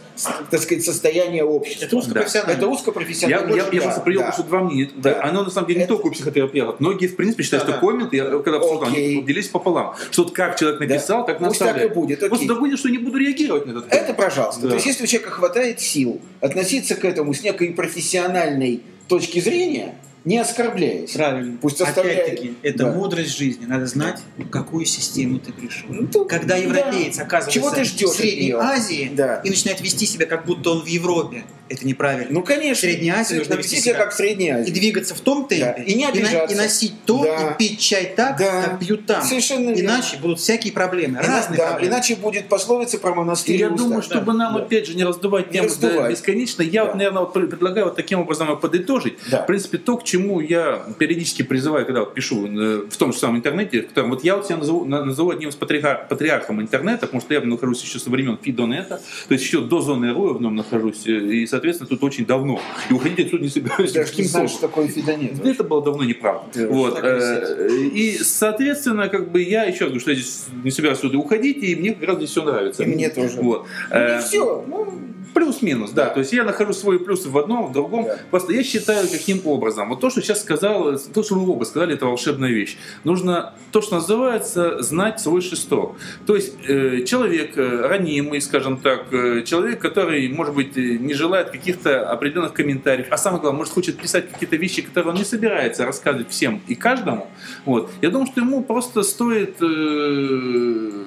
так 0.50 0.60
сказать, 0.60 0.84
состояния 0.84 1.42
общества. 1.44 1.84
Это 1.86 1.96
узкопрофессионально. 1.96 2.52
Это 2.56 2.66
Я, 2.66 2.68
узкопрофессионально. 2.72 3.50
я, 3.54 3.56
я 3.56 3.70
Да, 3.70 3.80
просто 3.82 4.00
привел 4.02 4.20
да. 4.20 4.26
просто 4.26 4.42
два 4.44 4.60
мнения. 4.62 4.90
Да. 4.96 5.14
Да. 5.14 5.24
Оно 5.24 5.42
на 5.44 5.50
самом 5.50 5.66
деле 5.66 5.78
не 5.80 5.84
Это- 5.84 5.94
только 5.94 6.06
у 6.06 6.10
психотерапевтов. 6.12 6.78
Многие, 6.80 7.08
в 7.08 7.16
принципе, 7.16 7.42
считают, 7.42 7.66
Да, 7.66 7.72
что 7.72 7.80
да. 7.80 7.86
комменты, 7.88 8.16
я 8.16 8.24
когда 8.38 8.58
обсуждал, 8.58 8.88
Окей. 8.90 9.16
они 9.16 9.22
делись 9.26 9.48
пополам. 9.48 9.94
Что 10.10 10.24
как 10.26 10.58
человек 10.58 10.80
написал, 10.80 11.26
так 11.26 11.38
Пусть 11.38 11.58
так 11.58 11.68
и 11.68 11.70
наставляет. 11.70 11.94
будет, 11.94 12.18
Просто 12.20 12.36
окей. 12.36 12.48
другое, 12.48 12.76
что 12.76 12.88
не 12.88 12.98
буду 12.98 13.18
реагировать 13.18 13.66
на 13.66 13.72
этот 13.72 13.86
Это 13.86 13.96
коммент. 13.98 14.16
пожалуйста. 14.16 14.60
Да. 14.62 14.68
То 14.68 14.74
есть, 14.74 14.86
если 14.86 15.04
у 15.04 15.06
человека 15.06 15.30
хватает 15.32 15.80
сил 15.80 16.20
относиться 16.40 16.94
к 16.94 17.04
этому 17.04 17.34
с 17.34 17.42
некой 17.42 17.70
профессиональной 17.72 18.82
точки 19.08 19.40
зрения, 19.40 19.94
не 20.24 20.38
оскорбляясь. 20.38 21.12
Правильно. 21.12 21.56
Пусть 21.60 21.80
оставляет. 21.80 22.20
Опять-таки, 22.26 22.54
это 22.62 22.84
Да. 22.84 22.92
мудрость 22.92 23.36
жизни. 23.36 23.64
Надо 23.66 23.86
знать, 23.86 24.20
в 24.36 24.48
какую 24.48 24.84
систему 24.84 25.38
ты 25.38 25.52
пришел. 25.52 25.86
Ну, 25.88 26.06
то- 26.06 26.24
Когда 26.24 26.56
да. 26.56 26.56
европеец 26.56 27.18
оказывается 27.18 27.50
Чего 27.50 27.70
ты 27.70 27.84
ждешь 27.84 28.10
в 28.10 28.14
Средней 28.14 28.46
нее? 28.46 28.58
Азии 28.58 29.10
Да. 29.14 29.40
и 29.44 29.50
начинает 29.50 29.80
вести 29.80 30.06
себя, 30.06 30.26
как 30.26 30.44
будто 30.44 30.70
он 30.70 30.82
в 30.82 30.86
Европе, 30.86 31.44
это 31.68 31.86
неправильно. 31.86 32.28
Ну, 32.30 32.42
конечно. 32.42 32.88
В 32.88 32.90
Средней 32.90 33.10
Азии 33.10 33.36
нужно 33.36 33.54
Вести 33.54 33.76
себя 33.80 33.94
как 33.94 34.12
в 34.12 34.16
Средней 34.16 34.46
и 34.46 34.50
Азии. 34.50 34.70
двигаться 34.70 35.14
в 35.14 35.20
том 35.20 35.46
темпе, 35.46 35.74
Да. 35.76 35.82
И 35.82 35.94
не 35.94 36.06
обижаться. 36.06 36.54
и 36.54 36.56
носить 36.58 36.94
то, 37.04 37.22
Да. 37.22 37.50
и 37.52 37.58
пить 37.58 37.80
чай 37.80 38.12
так, 38.16 38.38
Да. 38.38 38.62
как 38.62 38.78
пьют 38.80 39.06
там. 39.06 39.22
Совершенно 39.22 39.70
верно. 39.70 39.80
Иначе 39.80 40.16
будут 40.18 40.40
всякие 40.40 40.72
проблемы, 40.72 41.18
разные 41.18 41.56
да, 41.58 41.68
проблемы. 41.68 41.92
иначе 41.94 42.16
будет 42.16 42.48
пословица 42.48 42.98
про 42.98 43.10
И 43.12 43.14
монастырь. 43.14 43.56
я 43.56 43.66
и 43.66 43.70
уста. 43.70 43.84
думаю, 43.84 44.02
чтобы 44.02 44.32
нам, 44.32 44.54
Да. 44.54 44.60
опять 44.62 44.86
же, 44.86 44.94
не 44.94 45.04
раздувать 45.04 45.50
тему 45.50 45.68
бесконечно, 46.08 46.62
я 46.62 46.84
вот, 46.84 46.92
Да. 46.92 46.98
наверное, 46.98 47.20
вот 47.20 47.32
пред- 47.32 47.50
предлагаю 47.50 47.86
вот 47.86 47.96
таким 47.96 48.20
образом 48.20 48.58
подытожить. 48.58 49.14
Да. 49.30 49.42
В 49.42 49.46
принципе, 49.46 49.78
то, 49.78 49.96
к 49.98 50.04
чему 50.08 50.40
я 50.40 50.82
периодически 50.98 51.42
призываю, 51.42 51.84
когда 51.86 52.00
вот 52.00 52.14
пишу 52.14 52.46
э, 52.46 52.86
в 52.90 52.96
том 52.96 53.12
же 53.12 53.18
самом 53.18 53.36
интернете, 53.36 53.86
вот 53.96 54.24
я 54.24 54.36
вот 54.36 54.46
себя 54.46 54.56
назову, 54.56 54.84
на- 54.84 55.04
назову 55.04 55.30
одним 55.30 55.50
из 55.50 55.56
патриарх- 55.56 56.08
патриархом 56.08 56.60
интернета, 56.60 57.00
потому 57.06 57.20
что 57.20 57.34
я 57.34 57.40
нахожусь 57.40 57.82
еще 57.82 57.98
со 57.98 58.10
времен 58.10 58.38
Фидонета, 58.40 59.00
то 59.28 59.32
есть 59.34 59.44
еще 59.44 59.60
до 59.60 59.80
зоны 59.80 60.06
я 60.06 60.12
в 60.14 60.40
нем 60.40 60.54
нахожусь, 60.56 61.06
э, 61.06 61.10
и, 61.12 61.46
соответственно, 61.46 61.88
тут 61.88 62.02
очень 62.04 62.24
давно. 62.26 62.60
И 62.90 62.92
уходить 62.94 63.26
отсюда 63.26 63.42
не 63.42 63.48
собираюсь 63.50 63.92
Даже 63.92 64.12
не 64.16 64.24
словом. 64.24 64.48
что 64.48 64.60
такое 64.62 64.88
фидонет. 64.88 65.44
Это 65.44 65.64
было 65.64 65.82
давно 65.84 66.04
неправда. 66.04 66.48
Да, 66.54 66.66
вот. 66.68 66.98
э, 67.02 67.68
И, 67.92 68.18
соответственно, 68.18 69.08
как 69.08 69.30
бы 69.30 69.42
я 69.42 69.64
еще 69.64 69.80
раз 69.84 69.88
говорю, 69.90 70.00
что 70.00 70.10
я 70.12 70.16
здесь 70.16 70.46
не 70.64 70.70
собираюсь 70.70 70.98
отсюда 70.98 71.18
уходить, 71.18 71.58
и 71.62 71.76
мне 71.76 71.92
как 71.94 72.08
раз 72.08 72.16
здесь 72.18 72.30
все 72.30 72.42
нравится. 72.44 72.82
И 72.82 72.86
мне 72.86 73.10
тоже. 73.10 73.36
Вот. 73.40 73.66
Ну, 73.90 74.18
все. 74.20 74.64
Ну, 74.66 74.94
Плюс-минус, 75.34 75.90
да. 75.90 76.06
То 76.06 76.20
есть 76.20 76.32
я 76.32 76.44
нахожу 76.44 76.72
свои 76.72 76.98
плюсы 76.98 77.28
в 77.28 77.38
одном, 77.38 77.66
в 77.66 77.72
другом. 77.72 78.04
Да. 78.04 78.18
Просто 78.30 78.52
я 78.52 78.62
считаю, 78.62 79.08
каким 79.08 79.40
образом. 79.46 79.88
Вот 79.88 80.00
то, 80.00 80.10
что 80.10 80.20
сейчас 80.20 80.40
сказал, 80.40 80.98
то, 80.98 81.22
что 81.22 81.34
вы 81.34 81.52
оба 81.52 81.64
сказали, 81.64 81.94
это 81.94 82.06
волшебная 82.06 82.50
вещь. 82.50 82.76
Нужно 83.04 83.54
то, 83.72 83.80
что 83.80 83.96
называется, 83.96 84.82
знать 84.82 85.20
свой 85.20 85.40
шесток. 85.40 85.96
То 86.26 86.34
есть 86.34 86.54
э, 86.66 87.02
человек 87.04 87.56
э, 87.56 87.86
ранимый, 87.86 88.40
скажем 88.40 88.78
так, 88.78 89.12
э, 89.12 89.42
человек, 89.44 89.80
который, 89.80 90.28
может 90.28 90.54
быть, 90.54 90.76
э, 90.76 90.96
не 90.98 91.14
желает 91.14 91.50
каких-то 91.50 92.10
определенных 92.10 92.52
комментариев, 92.52 93.08
а 93.10 93.16
самое 93.16 93.40
главное, 93.40 93.58
может, 93.58 93.74
хочет 93.74 93.98
писать 93.98 94.30
какие-то 94.30 94.56
вещи, 94.56 94.82
которые 94.82 95.12
он 95.12 95.18
не 95.18 95.24
собирается 95.24 95.84
рассказывать 95.84 96.30
всем 96.30 96.60
и 96.66 96.74
каждому. 96.74 97.28
Вот. 97.64 97.90
Я 98.02 98.10
думаю, 98.10 98.26
что 98.26 98.40
ему 98.40 98.62
просто 98.62 99.02
стоит 99.02 99.56
э, 99.60 101.04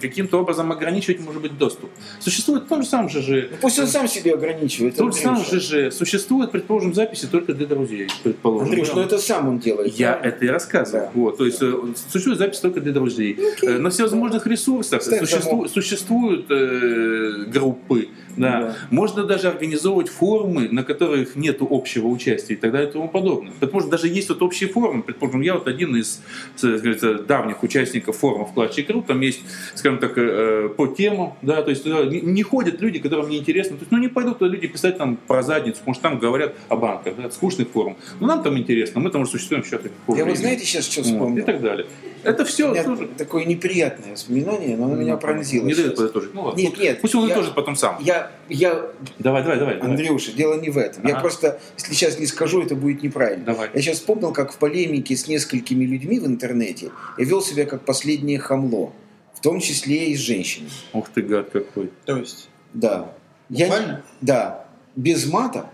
каким-то 0.00 0.40
образом 0.40 0.70
ограничивать, 0.72 1.20
может 1.20 1.42
быть, 1.42 1.56
доступ. 1.58 1.90
Существует 2.20 2.64
в 2.64 2.68
том 2.68 2.82
же 2.82 2.88
самом 2.88 3.08
ЖЖ, 3.08 3.28
ну, 3.50 3.56
пусть 3.60 3.78
он 3.78 3.86
сам 3.86 4.08
себе 4.08 4.34
ограничивает. 4.34 4.94
в 4.94 4.98
том 4.98 5.12
же 5.12 5.18
самом 5.18 5.42
Андрюша. 5.42 5.88
ЖЖ 5.90 5.94
существует, 5.94 6.50
предположим, 6.50 6.94
записи 6.94 7.26
только 7.26 7.54
для 7.54 7.66
друзей, 7.66 8.08
предположим. 8.22 8.68
Андрюш, 8.68 8.88
ну 8.94 9.00
это 9.02 9.18
сам 9.18 9.48
он 9.48 9.58
делает. 9.58 9.94
Я 9.94 10.12
правильно? 10.12 10.34
это 10.36 10.44
и 10.44 10.48
рассказывал. 10.48 11.04
Да. 11.06 11.10
Вот, 11.14 11.38
то 11.38 11.44
есть 11.46 11.58
э, 11.62 11.72
существует 12.10 12.38
запись 12.38 12.60
только 12.60 12.80
для 12.80 12.92
друзей. 12.92 13.38
Э, 13.62 13.78
На 13.78 13.90
всевозможных 13.90 14.46
ресурсах 14.46 15.02
существу- 15.02 15.68
существуют 15.68 16.46
э, 16.50 17.44
группы, 17.52 18.08
Да. 18.36 18.60
Да. 18.60 18.76
Можно 18.90 19.24
даже 19.24 19.48
организовывать 19.48 20.08
форумы, 20.08 20.68
на 20.68 20.84
которых 20.84 21.36
нет 21.36 21.58
общего 21.60 22.06
участия 22.08 22.54
и 22.54 22.56
так 22.56 22.72
далее 22.72 22.88
и 22.88 22.92
тому 22.92 23.08
подобное. 23.08 23.52
Предположим, 23.58 23.90
даже 23.90 24.08
есть 24.08 24.28
вот 24.28 24.42
общие 24.42 24.68
форумы. 24.68 25.02
Предположим, 25.02 25.40
я 25.40 25.54
вот 25.54 25.66
один 25.68 25.96
из 25.96 26.20
так 26.60 26.78
сказать, 26.78 27.26
давних 27.26 27.62
участников 27.62 28.16
форума 28.16 28.44
вкладчик.ру. 28.46 29.02
Там 29.02 29.20
есть, 29.20 29.40
скажем 29.74 29.98
так, 29.98 30.12
э, 30.16 30.68
по 30.76 30.86
темам. 30.86 31.34
Да, 31.42 31.62
то 31.62 31.70
есть 31.70 31.82
туда 31.84 32.04
не- 32.04 32.42
ходят 32.42 32.80
люди, 32.80 32.98
которым 32.98 33.28
не 33.28 33.38
интересно. 33.38 33.76
То 33.76 33.82
есть, 33.82 33.92
ну, 33.92 33.98
не 33.98 34.08
пойдут 34.08 34.38
туда 34.38 34.50
люди 34.50 34.66
писать 34.68 34.98
там 34.98 35.16
про 35.16 35.42
задницу, 35.42 35.78
потому 35.78 35.94
что 35.94 36.02
там 36.02 36.18
говорят 36.18 36.54
о 36.68 36.76
банках. 36.76 37.14
Да, 37.16 37.30
скучный 37.30 37.64
форум. 37.64 37.96
Но 38.20 38.26
нам 38.26 38.42
там 38.42 38.56
интересно. 38.58 39.00
Мы 39.00 39.10
там 39.10 39.22
уже 39.22 39.30
существуем 39.32 39.64
счет 39.64 39.82
Я 40.08 40.24
вот 40.24 40.36
знаете 40.36 40.64
сейчас 40.64 40.86
что 40.86 41.00
Вот, 41.02 41.08
и 41.08 41.12
вспомнил? 41.12 41.44
так 41.44 41.60
далее. 41.60 41.86
Это 42.22 42.42
У 42.42 42.46
все 42.46 42.70
меня 42.72 42.82
тоже. 42.82 43.08
такое 43.16 43.44
неприятное 43.44 44.12
воспоминание, 44.12 44.76
но 44.76 44.86
оно 44.86 44.96
меня 44.96 45.16
пронзило. 45.16 45.64
Не 45.64 45.74
дает 45.74 45.94
подытожить. 45.96 46.34
Ну 46.34 46.42
ладно. 46.42 46.60
Нет, 46.60 46.76
нет. 46.78 47.00
Пусть 47.00 47.14
он 47.14 47.20
я- 47.20 47.26
уничтожит 47.26 47.54
потом 47.54 47.76
сам. 47.76 47.96
Я, 48.00 48.25
я, 48.48 48.86
Давай, 49.18 49.42
давай, 49.42 49.58
давай. 49.58 49.74
давай. 49.76 49.90
Андрюша, 49.90 50.32
дело 50.32 50.60
не 50.60 50.70
в 50.70 50.78
этом. 50.78 51.06
Я 51.06 51.12
Ага. 51.14 51.20
просто, 51.20 51.60
если 51.76 51.94
сейчас 51.94 52.18
не 52.18 52.26
скажу, 52.26 52.62
это 52.62 52.74
будет 52.74 53.02
неправильно. 53.02 53.44
Давай. 53.44 53.70
Я 53.74 53.80
сейчас 53.82 53.96
вспомнил, 53.98 54.32
как 54.32 54.52
в 54.52 54.58
полемике 54.58 55.16
с 55.16 55.26
несколькими 55.28 55.84
людьми 55.84 56.18
в 56.20 56.26
интернете 56.26 56.90
я 57.18 57.24
вел 57.24 57.42
себя 57.42 57.64
как 57.66 57.84
последнее 57.84 58.38
хамло, 58.38 58.92
в 59.34 59.40
том 59.40 59.60
числе 59.60 60.10
и 60.10 60.16
с 60.16 60.20
женщинами. 60.20 60.70
Ух 60.92 61.08
ты, 61.14 61.22
гад 61.22 61.50
какой. 61.50 61.90
То 62.04 62.16
есть, 62.18 62.48
Да. 62.74 63.12
Я, 63.48 63.66
буквально? 63.66 64.02
да. 64.20 64.66
Без 64.96 65.26
мата, 65.30 65.70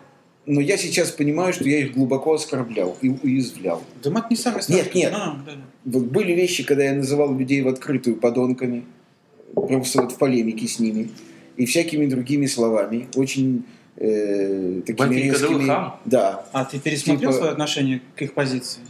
но 0.46 0.60
я 0.60 0.76
сейчас 0.76 1.10
понимаю, 1.12 1.52
что 1.52 1.64
я 1.68 1.78
их 1.78 1.92
глубоко 1.94 2.34
оскорблял 2.34 2.96
и 3.00 3.08
уязвлял. 3.08 3.82
Да 4.02 4.10
мат 4.10 4.30
не 4.30 4.36
самый 4.36 4.62
страшный. 4.62 4.84
Нет, 4.84 4.94
нет. 4.94 5.12
А, 5.14 5.36
да, 5.46 5.52
да. 5.52 5.58
Вот 5.84 6.04
были 6.04 6.32
вещи, 6.32 6.64
когда 6.64 6.84
я 6.84 6.92
называл 6.94 7.32
людей 7.36 7.62
в 7.62 7.68
открытую 7.68 8.16
подонками, 8.16 8.84
просто 9.54 10.02
вот 10.02 10.12
в 10.12 10.18
полемике 10.18 10.66
с 10.66 10.78
ними, 10.80 11.10
и 11.62 11.66
всякими 11.66 12.06
другими 12.06 12.46
словами, 12.46 13.06
очень 13.14 13.64
э, 13.96 14.80
такими 14.84 15.30
Кадыров 15.30 15.40
резкими. 15.42 15.66
хам? 15.68 16.00
Да. 16.04 16.44
А 16.52 16.64
ты 16.64 16.80
пересмотрел 16.80 17.30
Типа- 17.30 17.38
свое 17.38 17.52
отношение 17.52 18.02
к 18.16 18.22
их 18.22 18.34
позиции? 18.34 18.80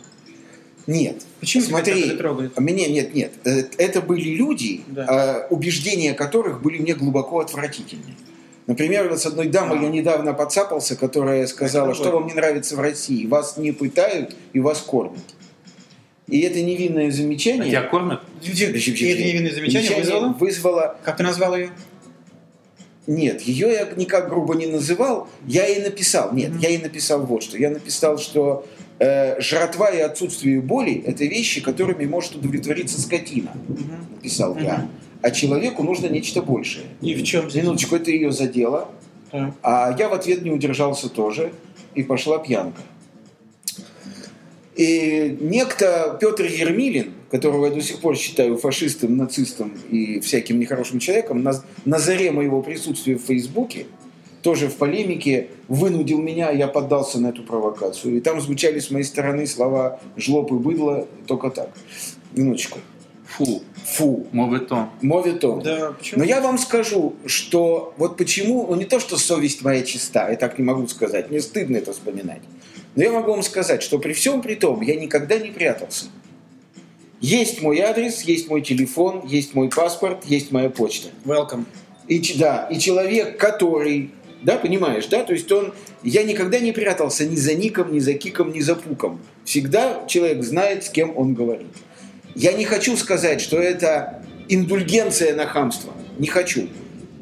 Нет. 0.87 1.22
Почему 1.40 1.62
тебя 1.62 1.76
Смотри, 1.76 2.00
это 2.08 2.16
трогает? 2.16 2.52
А 2.56 2.61
Меня 2.62 2.88
нет, 2.88 3.14
нет. 3.14 3.32
Э, 3.44 3.64
Это 3.76 4.00
были 4.00 4.30
люди, 4.30 4.80
Да. 4.88 5.06
а, 5.08 5.46
убеждения 5.50 6.14
которых 6.14 6.62
были 6.62 6.78
мне 6.78 6.94
глубоко 6.94 7.40
отвратительны. 7.40 8.14
Например, 8.66 9.08
вот 9.08 9.20
с 9.20 9.26
одной 9.26 9.48
дамой 9.48 9.78
А. 9.78 9.82
я 9.82 9.88
недавно 9.90 10.32
подцапался, 10.32 10.96
которая 10.96 11.46
сказала, 11.46 11.94
что 11.94 12.11
вам 12.11 12.26
не 12.26 12.32
нравится 12.35 12.74
в 12.76 12.80
России. 12.80 13.26
Вас 13.26 13.58
не 13.58 13.72
пытают 13.72 14.35
и 14.54 14.61
вас 14.61 14.80
кормят. 14.80 15.22
И 16.28 16.40
это 16.40 16.62
невинное 16.62 17.08
А 17.08 17.11
замечание... 17.11 17.68
тебя 17.70 17.82
кормят? 17.82 18.20
И 18.42 18.48
это 18.48 18.72
невинное 19.22 19.52
замечание 19.52 19.96
вызвало? 19.98 20.28
вызвало... 20.40 20.96
Как 21.04 21.18
ты 21.18 21.22
назвал 21.22 21.54
ее? 21.56 21.68
Нет, 23.06 23.42
ее 23.42 23.72
я 23.72 23.88
никак 23.96 24.28
грубо 24.28 24.54
не 24.54 24.66
называл. 24.66 25.28
Я 25.46 25.66
ей 25.66 25.82
написал. 25.82 26.32
Нет, 26.32 26.52
я 26.60 26.68
ей 26.68 26.78
написал 26.78 27.20
вот 27.26 27.42
что. 27.42 27.58
Я 27.58 27.70
написал, 27.70 28.18
что 28.18 28.64
э, 29.00 29.40
жратва 29.40 29.90
и 29.90 29.98
отсутствие 29.98 30.60
боли– 30.60 31.02
это 31.06 31.24
вещи, 31.24 31.60
которыми 31.60 32.06
может 32.06 32.36
удовлетвориться 32.36 33.00
скотина. 33.00 33.52
Написал 34.14 34.56
я. 34.56 34.88
А 35.20 35.30
человеку 35.30 35.82
нужно 35.82 36.06
нечто 36.06 36.42
большее. 36.42 36.86
И 37.00 37.14
в 37.14 37.22
чем? 37.24 37.48
Минуточку, 37.52 37.96
это 37.96 38.10
ее 38.10 38.32
задело. 38.32 38.88
А 39.62 39.96
я 39.98 40.08
в 40.08 40.12
ответ 40.12 40.42
не 40.42 40.50
удержался 40.50 41.08
тоже, 41.08 41.52
и 41.94 42.02
пошла 42.02 42.38
пьянка. 42.38 42.82
И 44.76 45.37
некто 45.40 46.16
Петр 46.20 46.44
Ермилин, 46.44 47.12
которого 47.30 47.66
я 47.66 47.72
до 47.72 47.82
сих 47.82 48.00
пор 48.00 48.16
считаю 48.16 48.56
фашистом, 48.56 49.16
нацистом 49.16 49.72
и 49.90 50.20
всяким 50.20 50.58
нехорошим 50.58 50.98
человеком, 50.98 51.42
на, 51.42 51.52
на 51.85 51.98
заре 51.98 52.30
моего 52.30 52.62
присутствия 52.62 53.16
в 53.16 53.22
Фейсбуке, 53.22 53.87
тоже 54.42 54.68
в 54.68 54.76
полемике, 54.76 55.48
вынудил 55.68 56.20
меня, 56.20 56.50
я 56.50 56.68
поддался 56.68 57.20
на 57.20 57.28
эту 57.28 57.42
провокацию. 57.42 58.16
И 58.16 58.20
там 58.20 58.40
звучали 58.40 58.80
с 58.80 58.90
моей 58.90 59.04
стороны 59.04 59.46
слова 59.46 60.00
«жлоб 60.16 60.50
и 60.52 60.54
быдло» 60.54 61.06
только 61.26 61.50
так. 61.50 61.70
Минуточку. 62.35 62.78
Фу, 63.26 63.62
Фу. 63.85 64.26
моветон. 64.32 64.90
Моветон. 65.00 65.62
Да, 65.62 65.92
почему? 65.92 66.20
Но 66.20 66.24
я 66.24 66.40
вам 66.40 66.58
скажу, 66.58 67.14
что 67.24 67.94
вот 67.96 68.16
почему, 68.16 68.66
ну 68.68 68.74
не 68.74 68.85
то, 68.85 69.00
что 69.00 69.16
совесть 69.16 69.62
моя 69.62 69.82
чиста, 69.82 70.28
я 70.28 70.37
так 70.37 70.58
не 70.58 70.64
могу 70.64 70.87
сказать, 70.87 71.30
мне 71.30 71.40
стыдно 71.40 71.78
это 71.78 71.92
вспоминать. 71.92 72.42
Но 72.94 73.02
я 73.02 73.12
могу 73.12 73.33
вам 73.33 73.42
сказать, 73.42 73.83
что 73.83 73.98
при 73.98 74.12
всем 74.12 74.42
при 74.42 74.55
том 74.55 74.81
я 74.83 74.96
никогда 74.96 75.38
не 75.38 75.50
прятался. 75.50 76.07
Есть 77.20 77.62
мой 77.62 77.78
адрес, 77.81 78.22
есть 78.22 78.48
мой 78.48 78.62
телефон, 78.62 79.22
есть 79.26 79.55
мой 79.55 79.68
паспорт, 79.70 80.24
есть 80.24 80.50
моя 80.50 80.68
почта. 80.70 81.09
Welcome. 81.24 81.64
И, 82.09 82.20
да, 82.37 82.66
и 82.70 82.78
человек, 82.78 83.38
который, 83.38 84.11
да, 84.42 84.57
понимаешь, 84.57 85.07
да, 85.07 85.22
то 85.22 85.33
есть 85.33 85.50
он, 85.52 85.72
я 86.02 86.24
никогда 86.24 86.59
не 86.59 86.72
прятался 86.72 87.24
ни 87.24 87.37
за 87.37 87.55
ником, 87.55 87.92
ни 87.92 88.00
за 88.00 88.14
киком, 88.14 88.52
ни 88.52 88.61
за 88.61 88.74
пуком. 88.74 89.20
Всегда 89.44 90.05
человек 90.09 90.42
знает, 90.42 90.85
с 90.85 90.90
кем 90.90 91.16
он 91.16 91.35
говорит. 91.35 91.68
Я 92.35 92.52
не 92.52 92.64
хочу 92.64 92.96
сказать, 92.96 93.40
что 93.40 93.59
это 93.59 94.24
индульгенция 94.48 95.35
на 95.37 95.46
хамство. 95.46 95.92
Не 96.18 96.26
хочу. 96.26 96.68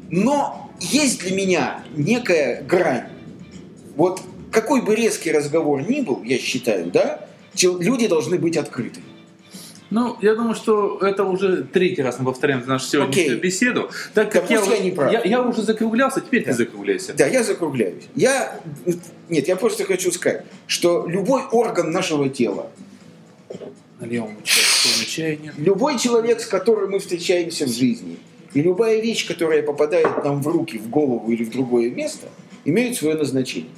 Но 0.09 0.71
есть 0.79 1.21
для 1.21 1.35
меня 1.35 1.83
некая 1.95 2.63
грань. 2.63 3.07
Вот 3.95 4.21
какой 4.51 4.81
бы 4.81 4.95
резкий 4.95 5.31
разговор 5.31 5.81
ни 5.81 6.01
был, 6.01 6.21
я 6.23 6.37
считаю, 6.37 6.85
да, 6.91 7.25
люди 7.61 8.07
должны 8.07 8.37
быть 8.37 8.57
открыты. 8.57 8.99
Ну, 9.89 10.15
я 10.21 10.35
думаю, 10.35 10.55
что 10.55 10.99
это 11.01 11.25
уже 11.25 11.63
третий 11.63 12.01
раз 12.01 12.17
мы 12.19 12.25
повторяем 12.25 12.63
нашу 12.65 12.85
сегодняшнюю 12.87 13.27
Окей. 13.27 13.39
беседу. 13.39 13.89
Так 14.13 14.31
как 14.31 14.47
Да 14.47 14.53
я, 14.53 14.63
я 14.63 14.79
не 14.79 14.91
прав. 14.91 15.11
я, 15.11 15.21
я 15.25 15.41
уже 15.43 15.63
закруглялся, 15.63 16.21
теперь 16.21 16.45
Да. 16.45 16.51
ты 16.51 16.57
закругляйся. 16.59 17.13
Да, 17.13 17.27
я 17.27 17.43
закругляюсь. 17.43 18.03
Я, 18.15 18.57
нет, 19.27 19.49
я 19.49 19.57
просто 19.57 19.83
хочу 19.83 20.11
сказать, 20.13 20.45
что 20.65 21.05
любой 21.07 21.41
орган 21.51 21.91
нашего 21.91 22.29
тела, 22.29 22.69
чая 25.05 25.35
нет. 25.35 25.53
любой 25.57 25.99
человек, 25.99 26.39
с 26.39 26.45
которым 26.45 26.91
мы 26.91 26.99
встречаемся 26.99 27.65
в 27.65 27.69
жизни, 27.69 28.17
и 28.53 28.61
любая 28.61 29.01
вещь, 29.01 29.27
которая 29.27 29.61
попадает 29.61 30.23
нам 30.23 30.41
в 30.41 30.47
руки, 30.47 30.77
в 30.77 30.89
голову 30.89 31.29
или 31.31 31.43
в 31.43 31.51
другое 31.51 31.89
место, 31.89 32.27
имеют 32.63 32.95
свое 32.95 33.15
назначение. 33.15 33.69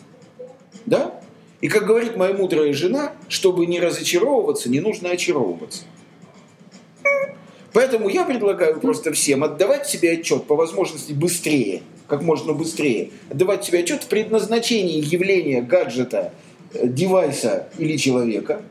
Да? 0.86 1.20
И 1.62 1.68
как 1.70 1.86
говорит 1.86 2.18
моя 2.18 2.34
мудрая 2.34 2.74
жена, 2.74 3.14
чтобы 3.30 3.66
не 3.66 3.80
разочаровываться, 3.80 4.70
не 4.70 4.80
нужно 4.82 5.12
очаровываться. 5.12 5.84
Поэтому 7.72 8.08
я 8.10 8.24
предлагаю 8.24 8.80
просто 8.80 9.12
всем 9.14 9.44
отдавать 9.44 9.88
себе 9.88 10.12
отчет 10.12 10.44
по 10.46 10.56
возможности 10.56 11.12
быстрее, 11.14 11.82
как 12.08 12.22
можно 12.22 12.54
быстрее, 12.54 13.10
отдавать 13.32 13.64
себе 13.66 13.80
отчет 13.80 14.04
в 14.04 14.08
предназначении 14.08 15.00
явления 15.04 15.62
гаджета, 15.62 16.34
э, 16.74 16.88
девайса 16.88 17.70
или 17.80 17.98
человека, 17.98 18.62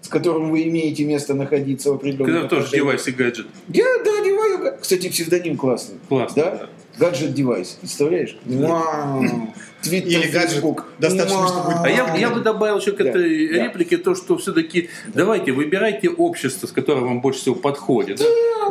с 0.00 0.08
которым 0.08 0.50
вы 0.50 0.62
имеете 0.68 1.04
место 1.04 1.34
находиться 1.34 1.90
в 1.92 1.96
определенном 1.96 2.32
Когда 2.32 2.48
тоже 2.48 2.70
девайс 2.70 3.06
и 3.08 3.10
гаджет. 3.10 3.46
Я, 3.68 3.84
да, 4.04 4.24
деваю. 4.24 4.58
га- 4.58 4.76
Кстати, 4.80 5.08
псевдоним 5.10 5.58
классный. 5.58 5.96
Классно, 6.08 6.42
Да? 6.42 6.50
да. 6.52 6.68
Гаджет 6.98 7.34
девайс. 7.34 7.76
Представляешь? 7.80 8.36
Вау. 8.44 9.24
Твиттер, 9.82 10.08
Или 10.20 10.28
гаджет. 10.28 10.64
Достаточно, 10.98 11.38
Вау. 11.38 11.48
чтобы- 11.48 11.72
А 11.84 11.88
я, 11.88 12.16
я 12.16 12.30
бы 12.30 12.40
добавил 12.40 12.78
еще 12.78 12.92
к 12.92 12.96
Да, 12.98 13.10
этой 13.10 13.48
да. 13.48 13.64
реплике 13.64 13.98
то, 13.98 14.14
что 14.14 14.36
все-таки 14.38 14.88
давайте 15.14 15.52
выбирайте 15.52 16.08
общество, 16.08 16.66
с 16.66 16.72
которым 16.72 17.04
вам 17.04 17.20
больше 17.20 17.40
всего 17.40 17.54
подходит. 17.54 18.18
да. 18.18 18.24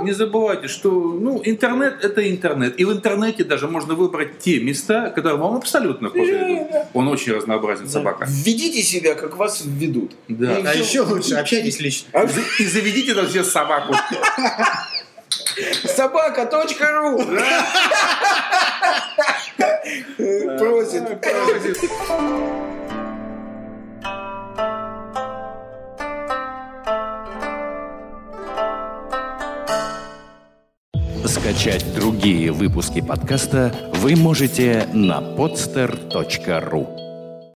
Не 0.04 0.12
забывайте, 0.12 0.68
что 0.68 0.90
ну, 0.92 1.42
интернет 1.46 2.04
это 2.04 2.30
интернет. 2.30 2.78
И 2.78 2.84
в 2.84 2.92
интернете 2.92 3.46
даже 3.46 3.68
можно 3.70 3.94
выбрать 3.94 4.40
те 4.40 4.60
места, 4.60 5.10
которые 5.10 5.38
вам 5.38 5.56
абсолютно 5.56 6.10
подойдут. 6.10 6.70
да. 6.72 6.90
Он 6.94 7.08
очень 7.08 7.32
разнообразен, 7.32 7.88
собака. 7.88 8.26
Введите 8.28 8.82
себя, 8.82 9.16
как 9.16 9.38
вас 9.38 9.62
введут. 9.64 10.12
Да. 10.28 10.60
И 10.60 10.64
А 10.66 10.72
всё. 10.72 10.84
еще 10.84 11.02
лучше 11.02 11.36
общайтесь 11.36 11.80
лично. 11.80 12.10
А 12.12 12.24
И 12.60 12.66
заведите 12.66 13.14
там 13.14 13.28
все 13.28 13.44
собаку. 13.46 13.94
Собака.ру 15.86 17.18
Просит. 20.58 21.04
Скачать 31.26 31.94
другие 31.96 32.52
выпуски 32.52 33.02
подкаста 33.02 33.74
вы 33.94 34.16
можете 34.16 34.88
на 34.94 35.20
podster.ru 35.20 36.95